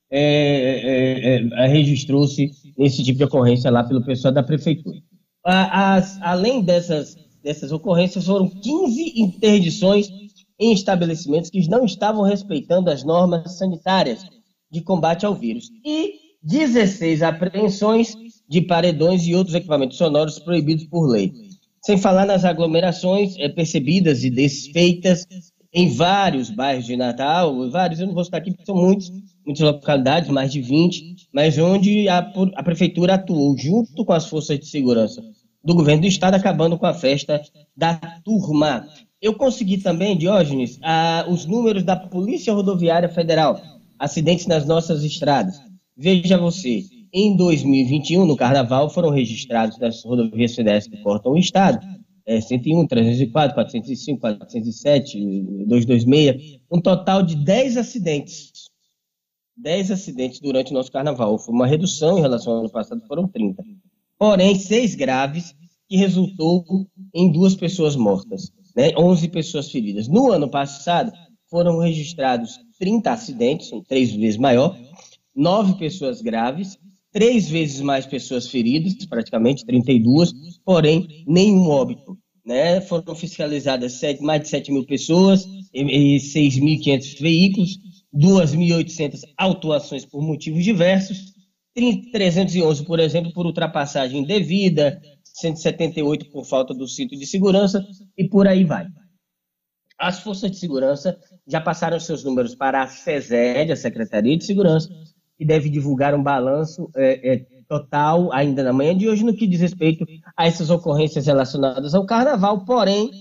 [0.09, 4.97] é, é, é, registrou-se nesse tipo de ocorrência lá pelo pessoal da prefeitura.
[5.43, 10.07] As, além dessas, dessas ocorrências, foram 15 interdições
[10.59, 14.23] em estabelecimentos que não estavam respeitando as normas sanitárias
[14.71, 18.15] de combate ao vírus e 16 apreensões
[18.49, 21.31] de paredões e outros equipamentos sonoros proibidos por lei.
[21.83, 25.25] Sem falar nas aglomerações é, percebidas e desfeitas
[25.73, 29.09] em vários bairros de Natal, vários, eu não vou citar aqui porque são muitos,
[29.45, 32.19] muitas localidades, mais de 20, mas onde a,
[32.55, 35.23] a prefeitura atuou junto com as forças de segurança
[35.63, 37.41] do governo do estado, acabando com a festa
[37.77, 38.87] da turma.
[39.21, 43.61] Eu consegui também, Diógenes, a, os números da Polícia Rodoviária Federal
[44.01, 45.61] acidentes nas nossas estradas.
[45.95, 46.83] Veja você,
[47.13, 51.79] em 2021, no Carnaval, foram registrados nas rodovias federais que cortam o Estado,
[52.25, 55.19] é, 101, 304, 405, 407,
[55.67, 58.71] 226, um total de 10 acidentes.
[59.55, 61.37] 10 acidentes durante o nosso Carnaval.
[61.37, 63.63] Foi uma redução em relação ao ano passado, foram 30.
[64.17, 65.53] Porém, seis graves,
[65.87, 66.65] que resultou
[67.13, 70.07] em duas pessoas mortas, né, 11 pessoas feridas.
[70.07, 71.11] No ano passado,
[71.47, 74.75] foram registrados 30 acidentes, são três vezes maior,
[75.35, 76.79] nove pessoas graves,
[77.11, 80.33] três vezes mais pessoas feridas, praticamente 32,
[80.65, 82.17] porém nenhum óbito.
[82.43, 82.81] Né?
[82.81, 87.77] Foram fiscalizadas sete, mais de 7 mil pessoas e, e 6.500 veículos,
[88.15, 91.35] 2.800 autuações por motivos diversos,
[92.11, 97.85] 311, por exemplo, por ultrapassagem indevida, 178 por falta do cinto de segurança
[98.17, 98.87] e por aí vai.
[100.01, 101.15] As forças de segurança
[101.47, 104.89] já passaram seus números para a SESED, a Secretaria de Segurança,
[105.37, 109.45] que deve divulgar um balanço é, é, total ainda na manhã de hoje no que
[109.45, 113.11] diz respeito a essas ocorrências relacionadas ao Carnaval, porém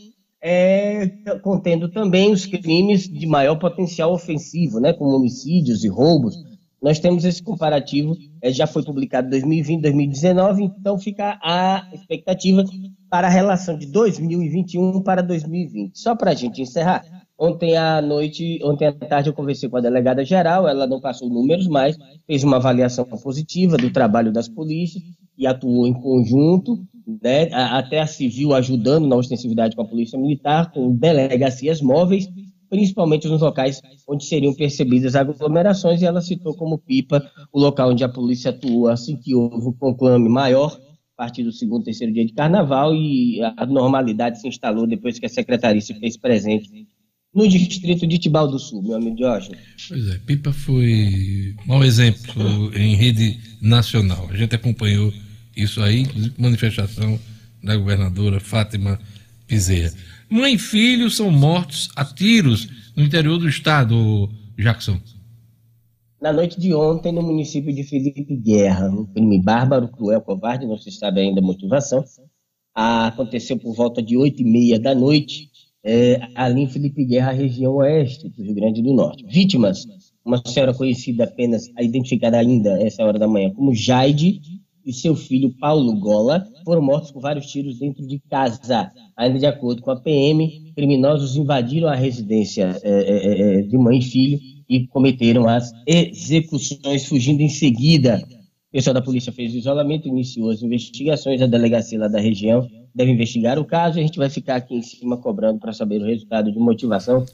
[0.43, 1.07] é,
[1.43, 6.35] contendo também os crimes de maior potencial ofensivo, né, como homicídios e roubos.
[6.83, 12.65] Nós temos esse comparativo, é, já foi publicado em 2020, 2019, então fica a expectativa
[13.11, 15.99] para a relação de 2021 para 2020.
[15.99, 17.05] Só para a gente encerrar,
[17.39, 21.29] ontem à noite, ontem à tarde eu conversei com a delegada geral, ela não passou
[21.29, 25.05] números, mas fez uma avaliação positiva do trabalho das polícias
[25.37, 26.79] e atuou em conjunto,
[27.23, 32.29] né, até a civil ajudando na ostensividade com a polícia militar, com delegacias móveis,
[32.71, 38.05] principalmente nos locais onde seriam percebidas aglomerações, e ela citou como Pipa o local onde
[38.05, 40.79] a polícia atuou assim que houve um conclame maior
[41.19, 45.27] a partir do segundo, terceiro dia de carnaval e a normalidade se instalou depois que
[45.27, 46.89] a secretaria se fez presente
[47.35, 49.51] no distrito de Tibau do Sul, meu amigo Jorge.
[49.89, 54.29] Pois é, Pipa foi mau exemplo em rede nacional.
[54.31, 55.13] A gente acompanhou
[55.57, 57.19] isso aí, inclusive manifestação
[57.63, 58.99] da governadora Fátima
[59.49, 59.93] Bezerra.
[60.31, 64.97] Mãe e filho são mortos a tiros no interior do estado, Jackson.
[66.23, 70.79] Na noite de ontem, no município de Felipe Guerra, um crime bárbaro, cruel, covarde, não
[70.79, 72.05] se sabe ainda a motivação,
[72.73, 75.51] aconteceu por volta de oito e meia da noite,
[75.83, 79.27] é, ali em Felipe Guerra, região oeste do Rio Grande do Norte.
[79.27, 79.85] Vítimas,
[80.25, 84.41] uma senhora conhecida apenas, identificada ainda essa hora da manhã como Jaide,
[84.87, 88.91] e seu filho Paulo Gola foram mortos com vários tiros dentro de casa.
[89.17, 93.99] Ainda de acordo com a PM, criminosos invadiram a residência é, é, é, de mãe
[93.99, 94.39] e filho
[94.69, 98.23] e cometeram as execuções, fugindo em seguida.
[98.69, 102.69] O pessoal da polícia fez o isolamento, iniciou as investigações, a delegacia lá da região
[102.95, 106.01] deve investigar o caso e a gente vai ficar aqui em cima cobrando para saber
[106.01, 107.25] o resultado de motivação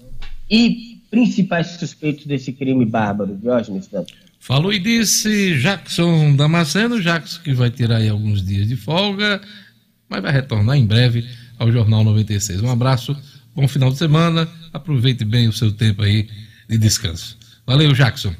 [0.50, 3.36] e principais suspeitos desse crime bárbaro.
[3.36, 3.88] Diógenes.
[4.38, 9.40] Falou e disse Jackson Damasceno, Jackson que vai tirar aí alguns dias de folga,
[10.08, 11.24] mas vai retornar em breve
[11.58, 12.62] ao Jornal 96.
[12.62, 13.16] Um abraço,
[13.54, 16.28] bom final de semana, aproveite bem o seu tempo aí
[16.68, 17.36] de descanso.
[17.66, 18.32] Valeu, Jackson.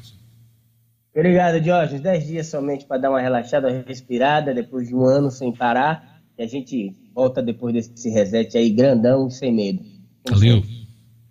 [1.13, 1.97] Obrigado, Jorge.
[1.97, 6.43] Dez dias somente para dar uma relaxada, respirada, depois de um ano sem parar, e
[6.43, 9.83] a gente volta depois desse reset aí, grandão, sem medo.
[10.29, 10.63] Valeu.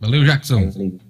[0.00, 0.70] Valeu, Jackson.
[0.70, 1.05] Valeu.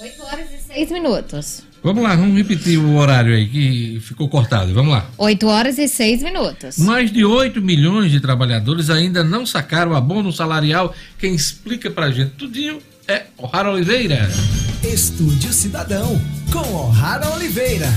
[0.00, 1.62] 8 horas e 6 minutos.
[1.82, 4.74] Vamos lá, vamos repetir o horário aí que ficou cortado.
[4.74, 5.06] Vamos lá.
[5.16, 6.78] 8 horas e 6 minutos.
[6.78, 10.94] Mais de 8 milhões de trabalhadores ainda não sacaram abono salarial.
[11.18, 14.28] Quem explica pra gente tudinho é O'Hara Oliveira.
[14.84, 16.20] Estúdio Cidadão,
[16.52, 17.88] com O'Hara Oliveira.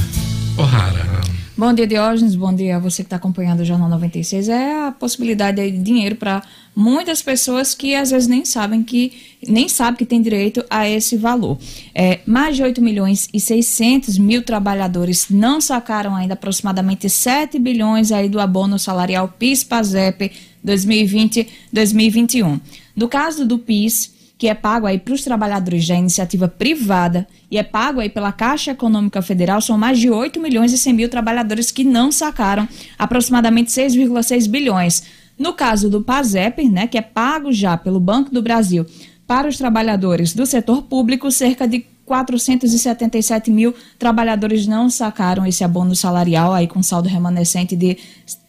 [0.57, 1.40] O'Hara.
[1.61, 2.33] Bom dia, Diógenes.
[2.33, 4.49] Bom dia a você que está acompanhando o Jornal 96.
[4.49, 6.41] É a possibilidade de dinheiro para
[6.75, 9.13] muitas pessoas que às vezes nem sabem que
[9.47, 11.59] nem sabem que tem direito a esse valor.
[11.93, 18.11] É, mais de 8 milhões e 600 mil trabalhadores não sacaram ainda aproximadamente 7 bilhões
[18.11, 20.31] aí do abono salarial PIS/PASEP
[20.65, 22.59] 2020-2021.
[22.95, 27.59] No caso do PIS, que é pago aí para os trabalhadores da iniciativa privada e
[27.59, 31.09] é pago aí pela Caixa Econômica Federal, são mais de 8 milhões e 100 mil
[31.09, 32.67] trabalhadores que não sacaram
[32.97, 35.03] aproximadamente 6,6 bilhões.
[35.37, 38.83] No caso do PASEP, né, que é pago já pelo Banco do Brasil
[39.27, 45.95] para os trabalhadores do setor público, cerca de 477 mil trabalhadores não sacaram esse abono
[45.95, 47.95] salarial aí com saldo remanescente de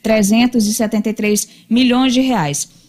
[0.03, 2.82] 373 milhões de reais.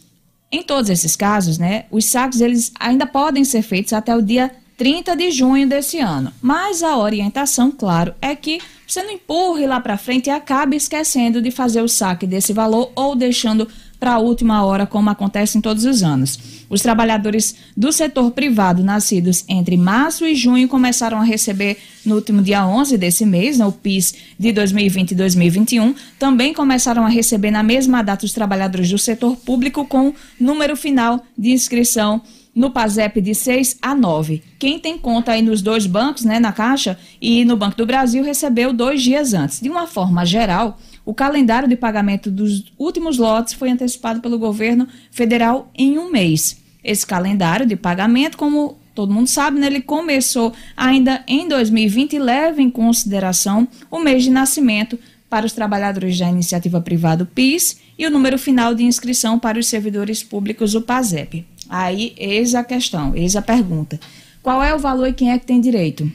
[0.53, 4.51] Em todos esses casos, né, os saques eles ainda podem ser feitos até o dia
[4.77, 6.31] 30 de junho desse ano.
[6.39, 11.41] Mas a orientação, claro, é que você não empurre lá para frente e acabe esquecendo
[11.41, 13.67] de fazer o saque desse valor ou deixando
[14.03, 16.37] para a última hora, como acontece em todos os anos.
[16.69, 22.41] Os trabalhadores do setor privado nascidos entre março e junho começaram a receber no último
[22.41, 25.95] dia 11 desse mês, no PIS de 2020 e 2021.
[26.19, 31.23] Também começaram a receber na mesma data os trabalhadores do setor público com número final
[31.37, 32.21] de inscrição
[32.53, 34.43] no PASEP de 6 a 9.
[34.59, 38.21] Quem tem conta aí nos dois bancos, né, na Caixa e no Banco do Brasil,
[38.21, 39.61] recebeu dois dias antes.
[39.61, 44.87] De uma forma geral, o calendário de pagamento dos últimos lotes foi antecipado pelo governo
[45.11, 46.57] federal em um mês.
[46.83, 52.19] Esse calendário de pagamento, como todo mundo sabe, né, ele começou ainda em 2020 e
[52.19, 54.99] leva em consideração o mês de nascimento
[55.29, 59.67] para os trabalhadores da iniciativa privada PIS e o número final de inscrição para os
[59.67, 61.45] servidores públicos o PASEP.
[61.67, 63.99] Aí, eis a questão, eis a pergunta.
[64.43, 66.11] Qual é o valor e quem é que tem direito?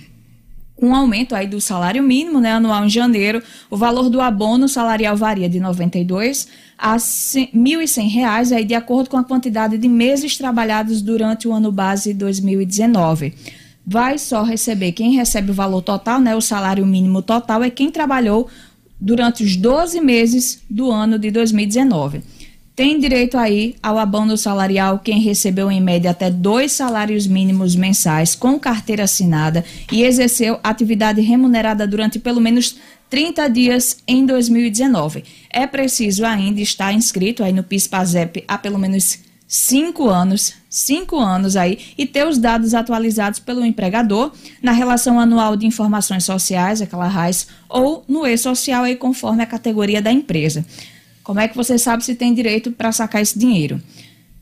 [0.79, 4.69] Com um aumento aí do salário mínimo né, anual em janeiro, o valor do abono
[4.69, 6.47] salarial varia de R$ 92
[6.79, 11.73] a R$ 1.100, aí, de acordo com a quantidade de meses trabalhados durante o ano
[11.73, 13.35] base 2019.
[13.85, 17.91] Vai só receber quem recebe o valor total, né, o salário mínimo total, é quem
[17.91, 18.49] trabalhou
[19.01, 22.23] durante os 12 meses do ano de 2019.
[22.79, 28.37] Tem direito aí ao abono salarial quem recebeu em média até dois salários mínimos mensais
[28.37, 32.77] com carteira assinada e exerceu atividade remunerada durante pelo menos
[33.11, 35.25] 30 dias em 2019.
[35.51, 39.19] É preciso ainda estar inscrito aí no PIS/PASEP há pelo menos
[39.49, 44.31] cinco anos, cinco anos aí, e ter os dados atualizados pelo empregador
[44.63, 50.01] na relação anual de informações sociais, aquela RAIS, ou no e-social aí conforme a categoria
[50.01, 50.65] da empresa.
[51.29, 53.83] Como é que você sabe se tem direito para sacar esse dinheiro?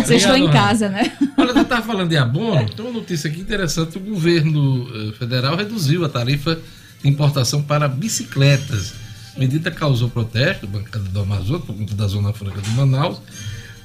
[0.05, 1.13] sextou em casa, né?
[1.37, 5.57] Olha, você estava falando de abono, tem uma notícia aqui interessante: o governo eh, federal
[5.57, 6.59] reduziu a tarifa
[7.03, 8.95] de importação para bicicletas.
[9.37, 13.21] A medida causou protesto, bancada do Amazonas, por conta da Zona Franca de Manaus,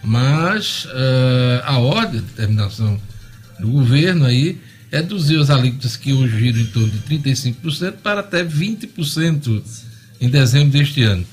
[0.03, 2.99] mas eh, a ordem, a determinação
[3.59, 4.59] do governo aí,
[4.91, 9.61] reduziu as alíquotas que hoje giram em torno de 35% para até 20%
[10.19, 11.25] em dezembro deste ano.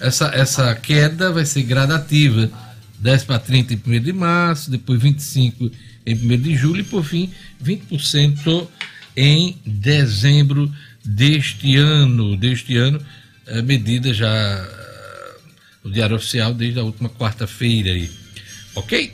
[0.00, 2.50] Essa, essa queda vai ser gradativa,
[2.98, 5.70] 10 para 30 em 1 de março, depois 25
[6.06, 7.30] em 1 de julho e, por fim,
[7.62, 8.68] 20%
[9.16, 10.70] em dezembro
[11.04, 12.36] deste ano.
[12.36, 13.00] Deste ano,
[13.46, 15.36] eh, medida já eh,
[15.84, 18.10] no Diário Oficial desde a última quarta-feira aí.
[18.74, 19.12] Ok?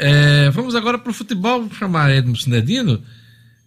[0.00, 3.02] Eh, vamos agora para o futebol, vou chamar Edmo Sinedino.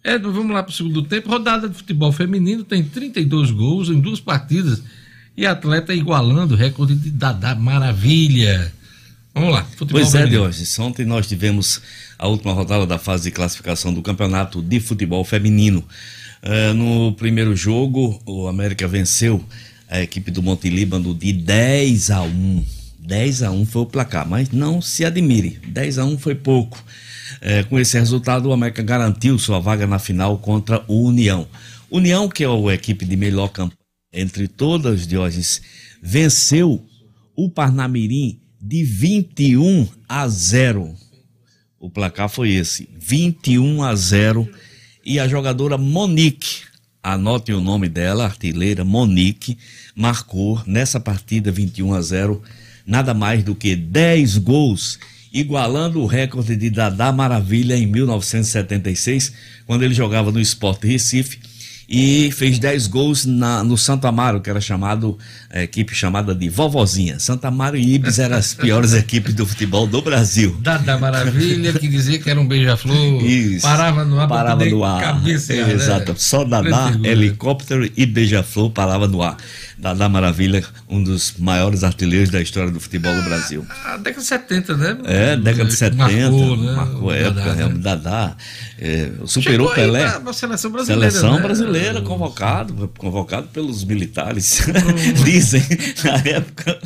[0.04, 1.28] Edmo, vamos lá para o segundo tempo.
[1.28, 4.82] Rodada de futebol feminino tem 32 gols em duas partidas
[5.36, 8.72] e atleta igualando o recorde de Dadá Maravilha.
[9.34, 10.42] Vamos lá, futebol Pois é, feminino.
[10.42, 10.78] Diógenes.
[10.78, 11.80] Ontem nós tivemos
[12.18, 15.82] a última rodada da fase de classificação do Campeonato de Futebol Feminino.
[16.42, 19.42] Eh, no primeiro jogo, o América venceu
[19.88, 22.64] a equipe do Monte Líbano de 10 a 1.
[22.98, 26.82] 10 a 1 foi o placar, mas não se admire, 10 a 1 foi pouco.
[27.40, 31.46] Eh, com esse resultado, o América garantiu sua vaga na final contra o União.
[31.90, 33.81] União, que é a equipe de melhor campanha
[34.12, 35.62] entre todas, Diógenes,
[36.02, 36.84] venceu
[37.34, 40.94] o Parnamirim de 21 a 0.
[41.80, 44.48] O placar foi esse, 21 a 0.
[45.04, 46.62] E a jogadora Monique,
[47.02, 49.58] anotem o nome dela, artilheira Monique,
[49.96, 52.42] marcou nessa partida 21 a 0
[52.86, 54.98] nada mais do que 10 gols,
[55.32, 59.32] igualando o recorde de Dadá Maravilha em 1976,
[59.66, 61.38] quando ele jogava no Sport Recife
[61.88, 65.18] e fez 10 gols na, no Santo Amaro, que era chamado,
[65.50, 67.18] a equipe chamada de Vovozinha.
[67.18, 70.56] Santo Amaro e Ibis eram as piores equipes do futebol do Brasil.
[70.60, 73.22] Dada Maravilha, que dizia que era um beija-flor,
[73.60, 75.00] parava no ar Parava no ar.
[75.02, 75.74] cabecear, né?
[75.74, 76.14] Exato.
[76.16, 79.36] Só Dadá, helicóptero e beija-flor parava no ar.
[79.82, 83.66] Dadá Maravilha, um dos maiores artilheiros da história do futebol do Brasil.
[83.84, 84.96] A década de 70, né?
[85.06, 85.96] É, década de 70.
[86.04, 86.72] Marcou, né?
[86.72, 87.80] Marcou a época, Dadá, realmente.
[87.80, 88.36] Dadá.
[88.78, 90.08] é, superou Chegou Pelé.
[90.08, 91.42] pra- pra seleção brasileira, Seleção né?
[91.42, 94.64] brasileira, convocado, convocado pelos militares.
[95.24, 95.62] Dizem,
[96.04, 96.78] na época.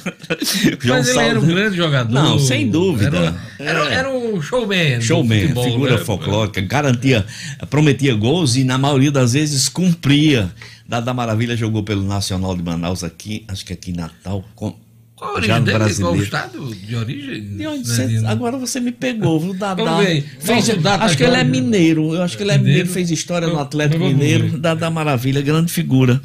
[0.80, 2.12] João Mas ele era um Salvo- grande jogador.
[2.14, 3.36] Não, sem dúvida.
[3.58, 5.02] Era, era, era um showman.
[5.02, 6.04] Showman, futebol, figura né?
[6.04, 7.26] folclórica, garantia,
[7.68, 10.50] prometia gols e na maioria das vezes cumpria.
[10.88, 14.44] Dada Maravilha jogou pelo Nacional de Manaus aqui, acho que aqui em Natal.
[14.54, 14.74] Com,
[15.16, 15.78] Qual a já origem no dele?
[15.78, 15.82] Qual
[16.12, 16.22] o brasileiro.
[16.24, 17.56] estado de origem?
[17.56, 19.98] De onde Né, você- agora você me pegou, viu, Dadá?
[20.00, 20.24] Ver.
[20.38, 22.14] Fez- dar, acho que ele é mineiro.
[22.14, 24.58] Eu acho que ele é mineiro, fez história no Atlético Mineiro.
[24.58, 26.20] Dadá Maravilha, grande figura.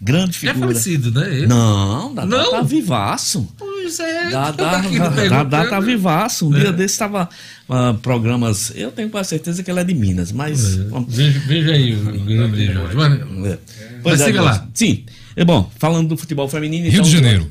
[0.00, 0.68] Grande Já é figura.
[0.72, 1.28] falecido, né?
[1.38, 1.46] ele?
[1.48, 2.50] Não, Dadá Não?
[2.52, 3.46] tá vivaço.
[4.00, 4.30] É.
[4.30, 6.48] Dadá, tá Dadá tá vivaço.
[6.48, 6.60] Um É.
[6.60, 7.28] dia desse tava
[7.68, 8.72] ah, programas.
[8.74, 10.76] Eu tenho quase certeza que ele é de Minas, mas.
[11.08, 12.96] Veja, veja aí o grande Jorge.
[12.96, 13.12] Mas-
[13.46, 13.58] É.
[14.02, 14.68] Pois Mas é, siga lá.
[14.74, 15.04] Sim.
[15.36, 16.84] É bom, falando do futebol feminino.
[16.84, 17.48] Rio então, de Janeiro.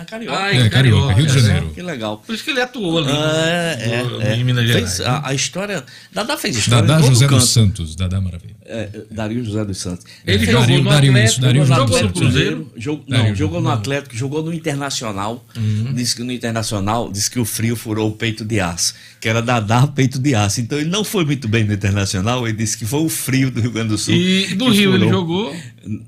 [0.00, 0.38] Ah, Carioca.
[0.38, 1.40] Ai, É, Carioca, Rio de.
[1.40, 1.70] Janeiro.
[1.74, 2.22] Que legal.
[2.24, 3.10] Por isso que ele atuou ali.
[3.10, 4.36] É, no- é, é.
[4.36, 5.00] Em Minas Fez Gerais.
[5.00, 5.84] a, a história.
[6.12, 6.86] Dadá fez história.
[6.86, 7.38] Dadá em todo José canto.
[7.40, 8.56] dos Santos, Dadá Maravilha.
[8.70, 10.04] É, Dario José dos Santos.
[10.26, 12.72] Ele fez- jogou Dario- no Dario, Atlético, isso, Dario jogou José no Cruzeiro.
[12.76, 13.74] Jogou, Dario, não, jogou no não.
[13.74, 15.44] Atlético, jogou no Internacional.
[15.56, 15.92] Uhum.
[15.94, 19.40] Disse que no Internacional, disse que o frio furou o peito de aço, que era
[19.42, 20.60] Dadá peito de aço.
[20.60, 23.60] Então ele não foi muito bem no Internacional, ele disse que foi o frio do
[23.60, 24.14] Rio Grande do Sul.
[24.14, 25.10] E do Rio ele furou.
[25.20, 25.56] jogou.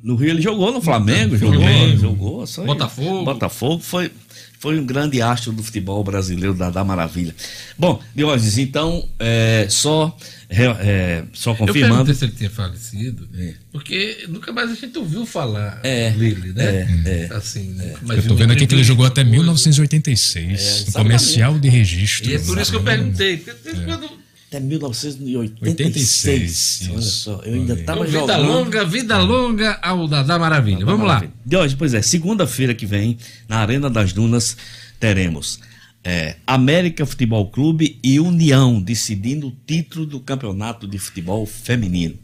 [0.03, 2.01] No Rio ele jogou no Flamengo, jogou, Flamengo.
[2.01, 2.47] jogou.
[2.47, 3.25] Só Botafogo.
[3.25, 4.11] Botafogo foi
[4.59, 7.35] foi um grande astro do futebol brasileiro, da, da maravilha.
[7.79, 10.15] Bom, Diógenes, então, é, só,
[10.51, 11.95] é, é, só Eu confirmando.
[12.05, 13.27] perguntei se ele tinha falecido,
[13.73, 16.65] porque nunca mais a gente ouviu falar É, dele, né?
[17.07, 17.35] é, é.
[17.35, 17.95] Assim, né?
[18.07, 22.31] Eu tô vendo aqui que ele jogou até 1986, no comercial de registro.
[22.31, 23.39] E é por isso que eu perguntei.
[23.39, 24.11] porque quando-
[24.51, 26.89] Até 1986.
[26.91, 28.49] Olha só, eu ainda estava Então, vida jogando.
[28.49, 30.85] longa, vida longa ao Dadá Maravilha.
[30.85, 31.23] Vamos lá.
[31.47, 33.17] De hoje, pois é, segunda-feira que vem,
[33.49, 34.57] na Arena das Dunas,
[34.99, 35.61] teremos
[36.03, 42.17] é, América Futebol Clube e União decidindo o título do campeonato de futebol feminino.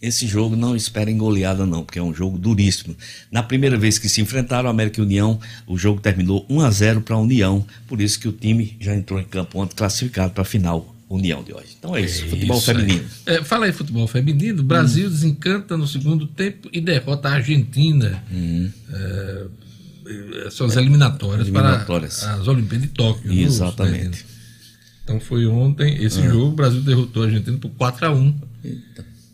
[0.00, 2.96] Esse jogo não esperem goleada, não, porque é um jogo duríssimo.
[3.30, 7.02] Na primeira vez que se enfrentaram, América e União, o jogo terminou 1 a 0
[7.02, 10.40] para a União, por isso que o time já entrou em campo ontem classificado para
[10.40, 11.76] a final União de hoje.
[11.78, 13.04] Então é isso, futebol Isso feminino.
[13.26, 14.60] É, fala aí, futebol feminino.
[14.60, 18.22] O Brasil desencanta no segundo tempo e derrota a Argentina.
[18.92, 19.46] É,
[20.46, 22.20] é, são as eliminatórias, Eliminatórias.
[22.20, 23.32] para as Olimpíadas de Tóquio.
[23.32, 24.24] né, Exatamente.
[24.24, 24.36] os-
[25.04, 26.28] Então foi ontem esse É.
[26.28, 26.46] jogo.
[26.46, 28.34] O Brasil derrotou a Argentina por 4x1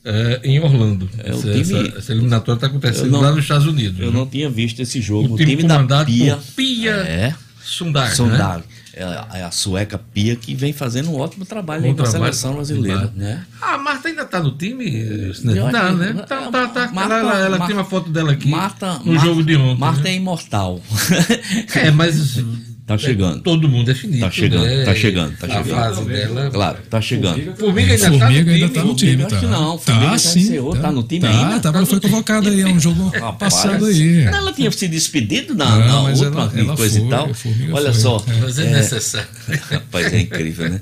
[0.05, 1.09] é, em Orlando.
[1.19, 3.99] É, o essa, time- essa- essa eliminatória está acontecendo não- lá nos Estados Unidos.
[3.99, 4.19] Eu né?
[4.19, 5.35] não tinha visto esse jogo.
[5.35, 7.35] O time comandado Pia, por Pia é,
[7.65, 8.59] Sundar, Sundar.
[8.59, 8.65] né?
[8.95, 12.07] É, a- é a sueca Pia que vem fazendo um ótimo trabalho aí com a
[12.07, 13.43] seleção brasileira, né?
[13.61, 14.85] Ah, a Marta ainda tá no time?
[15.01, 16.25] Eu Não, acho que- né?
[16.29, 16.91] Tá, tá, tá.
[16.93, 19.81] Marta- ela ela Marta- tem uma foto dela aqui Marta, no Marta- jogo de ontem.
[19.81, 20.11] Marta né?
[20.11, 20.81] é imortal.
[21.75, 22.43] É, mas.
[22.93, 23.41] Tá chegando.
[23.43, 24.21] Todo mundo é finito.
[24.21, 24.85] Tá chegando, né?
[24.85, 25.69] tá chegando, tá A chegando.
[25.75, 26.51] fase dela.
[26.51, 27.57] Claro, tá chegando.
[27.57, 28.69] Formiga ainda Formiga tá no ainda time.
[28.69, 29.41] tá no time, Acho tá?
[29.41, 30.41] que não, Tá, Formiga já sim.
[30.41, 31.61] encerrou, tá no time tá, ainda?
[31.61, 34.25] Tá, ela foi convocada aí, é um jogo Rapaz, passado aí.
[34.25, 37.31] Não, Ela tinha se despedido na, Não, na última ela- ela coisa foi, e tal.
[37.31, 38.03] a Formiga Olha foi.
[38.03, 38.25] só.
[38.41, 39.29] Mas é necessário.
[39.71, 40.81] Rapaz, é incrível, né?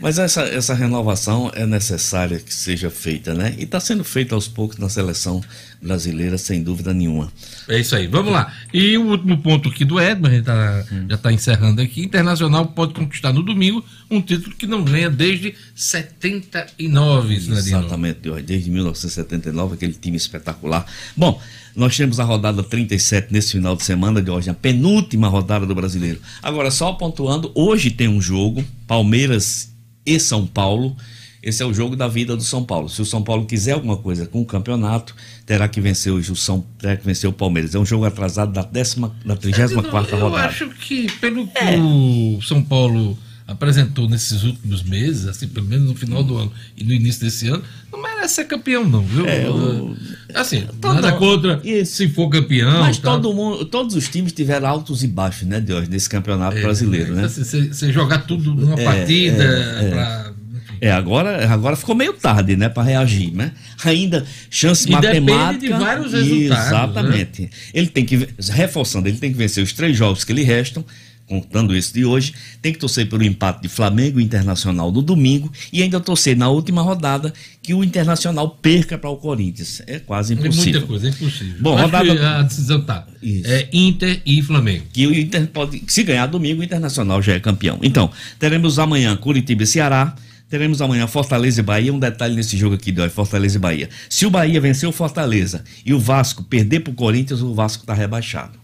[0.00, 3.54] Mas essa, essa renovação é necessária que seja feita, né?
[3.58, 5.42] E está sendo feita aos poucos na seleção
[5.82, 7.30] brasileira, sem dúvida nenhuma.
[7.68, 8.52] É isso aí, vamos lá.
[8.72, 11.06] E o último ponto aqui do Edmo, a gente tá- Hum.
[11.08, 12.02] já está encerrando aqui.
[12.02, 17.58] Internacional pode conquistar no domingo um título que não ganha desde 79, Cidadino.
[17.78, 20.84] Exatamente, Jorge, desde 1979, aquele time espetacular.
[21.16, 21.40] Bom,
[21.74, 25.74] nós temos a rodada 37 nesse final de semana, de hoje, a penúltima rodada do
[25.74, 26.20] brasileiro.
[26.42, 29.69] Agora, só pontuando, hoje tem um jogo, Palmeiras
[30.14, 30.96] e São Paulo.
[31.42, 32.88] Esse é o jogo da vida do São Paulo.
[32.88, 35.14] Se o São Paulo quiser alguma coisa com o campeonato,
[35.46, 37.74] terá que vencer hoje o São, terá que vencer o Palmeiras.
[37.74, 40.48] É um jogo atrasado da décima, da 34 Eu rodada.
[40.48, 43.16] acho que pelo que o São Paulo
[43.50, 47.48] apresentou nesses últimos meses, assim, pelo menos no final do ano e no início desse
[47.48, 47.62] ano,
[47.92, 49.26] não merece ser campeão, não, viu?
[49.26, 49.96] É, o-
[50.34, 52.80] Assim, Todo- nada contra se for campeão.
[52.80, 53.20] Mas tal.
[53.20, 57.14] todo mundo, todos os times tiveram altos e baixos, né, Deus, nesse campeonato É, brasileiro,
[57.14, 57.24] né?
[57.24, 59.90] assim, Você você jogar tudo numa É, partida é, é.
[59.90, 60.32] pra-
[60.82, 63.52] É, agora, agora ficou meio tarde, né, para reagir, né?
[63.84, 65.60] Ainda chance E depende matemática.
[65.60, 67.50] de vários resultados, Exatamente.
[67.74, 70.82] Ele tem que reforçando, ele tem que vencer os três jogos que lhe restam.
[71.30, 75.48] Contando esse de hoje, tem que torcer pelo empate de Flamengo e Internacional no domingo
[75.72, 77.32] e ainda torcer na última rodada
[77.62, 79.80] que o Internacional perca para o Corinthians.
[79.86, 80.72] É quase É impossível.
[80.80, 81.54] muita coisa, é impossível.
[81.60, 83.06] Bom, Acho rodada- a decisão tá.
[83.44, 84.86] É Inter e Flamengo.
[84.92, 87.78] que o Inter pode, se ganhar domingo, o Internacional já é campeão.
[87.80, 90.16] Então, teremos amanhã Curitiba e Ceará,
[90.48, 91.94] teremos amanhã Fortaleza e Bahia.
[91.94, 93.88] Um detalhe nesse jogo aqui, hoje, Fortaleza e Bahia.
[94.08, 97.84] Se o Bahia vencer o Fortaleza e o Vasco perder para o Corinthians, o Vasco
[97.84, 98.58] está rebaixado.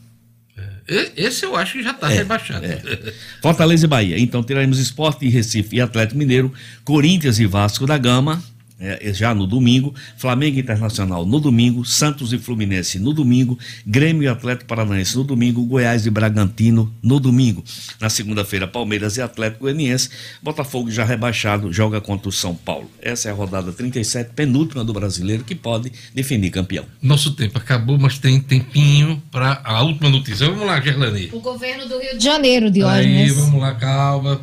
[1.17, 2.65] Esse eu acho que já está É, rebaixado.
[3.43, 4.19] Fortaleza e Bahia.
[4.19, 6.53] Então teremos Esporte e Recife e Atlético Mineiro,
[6.85, 8.43] Corinthians e Vasco da Gama.
[8.79, 14.29] É, já no domingo, Flamengo Internacional no domingo, Santos e Fluminense no domingo, Grêmio e
[14.29, 17.65] Atlético Paranaense no domingo, Goiás e Bragantino no domingo.
[18.01, 20.11] Na segunda-feira, Palmeiras e Atlético Goianiense,
[20.43, 22.91] Botafogo já rebaixado, joga contra o São Paulo.
[23.01, 26.85] Essa é a rodada 37, penúltima do brasileiro, que pode definir campeão.
[27.01, 30.47] Nosso tempo acabou, mas tem tempinho para a última notícia.
[30.49, 31.31] Vamos lá, Gerlani.
[31.33, 33.37] O governo do Rio de Janeiro, Aí, Diógenes.
[33.37, 34.41] vamos lá, calma.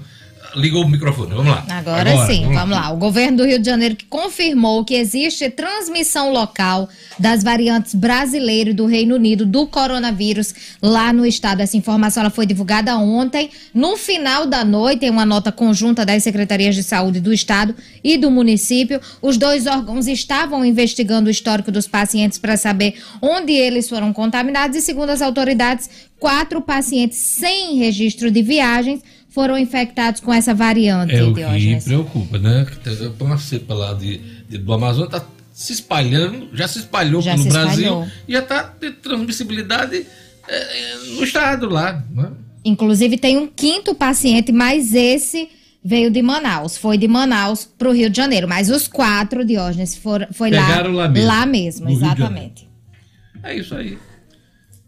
[0.55, 1.65] Ligou o microfone, vamos lá.
[1.69, 2.91] Agora, sim, vamos lá.
[2.91, 8.69] O governo do Rio de Janeiro que confirmou que existe transmissão local das variantes brasileiro
[8.69, 11.61] e do Reino Unido do coronavírus lá no estado.
[11.61, 13.49] Essa informação ela foi divulgada ontem.
[13.73, 18.17] No final da noite, em uma nota conjunta das secretarias de saúde do estado e
[18.17, 23.89] do município, os dois órgãos estavam investigando o histórico dos pacientes para saber onde eles
[23.89, 25.89] foram contaminados e, segundo as autoridades,
[26.19, 29.01] quatro pacientes sem registro de viagens
[29.34, 31.41] foram infectados com essa variante, É o que
[31.84, 32.65] preocupa, né?
[33.19, 37.43] Uma cepa lá de, de- do Amazonas está se espalhando, já se espalhou Já pelo
[37.43, 38.07] se Brasil espalhou.
[38.27, 40.05] e já está de transmissibilidade
[40.47, 42.03] é, no estado lá.
[42.11, 42.30] Né?
[42.65, 45.49] Inclusive tem um quinto paciente, mas esse
[45.84, 46.77] veio de Manaus.
[46.77, 48.47] Foi de Manaus para o Rio de Janeiro.
[48.47, 52.69] Mas os quatro, Diógenes, foram, foi Pegaram lá mesmo, Lá mesmo, exatamente.
[53.43, 53.97] É isso aí.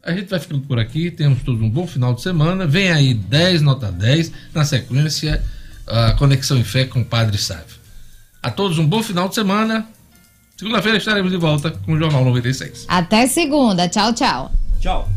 [0.06, 1.10] A gente vai ficando por aqui.
[1.10, 2.68] Temos todos um bom final de semana.
[2.68, 4.32] Vem aí 10 nota 10.
[4.54, 5.44] Na sequência,
[5.88, 7.76] a Conexão em Fé com o Padre Sávio.
[8.42, 9.88] A todos um bom final de semana.
[10.56, 12.86] Segunda-feira estaremos de volta com o Jornal 96.
[12.88, 13.90] Até segunda.
[13.90, 14.52] Tchau, tchau.
[14.80, 15.10] Tchau.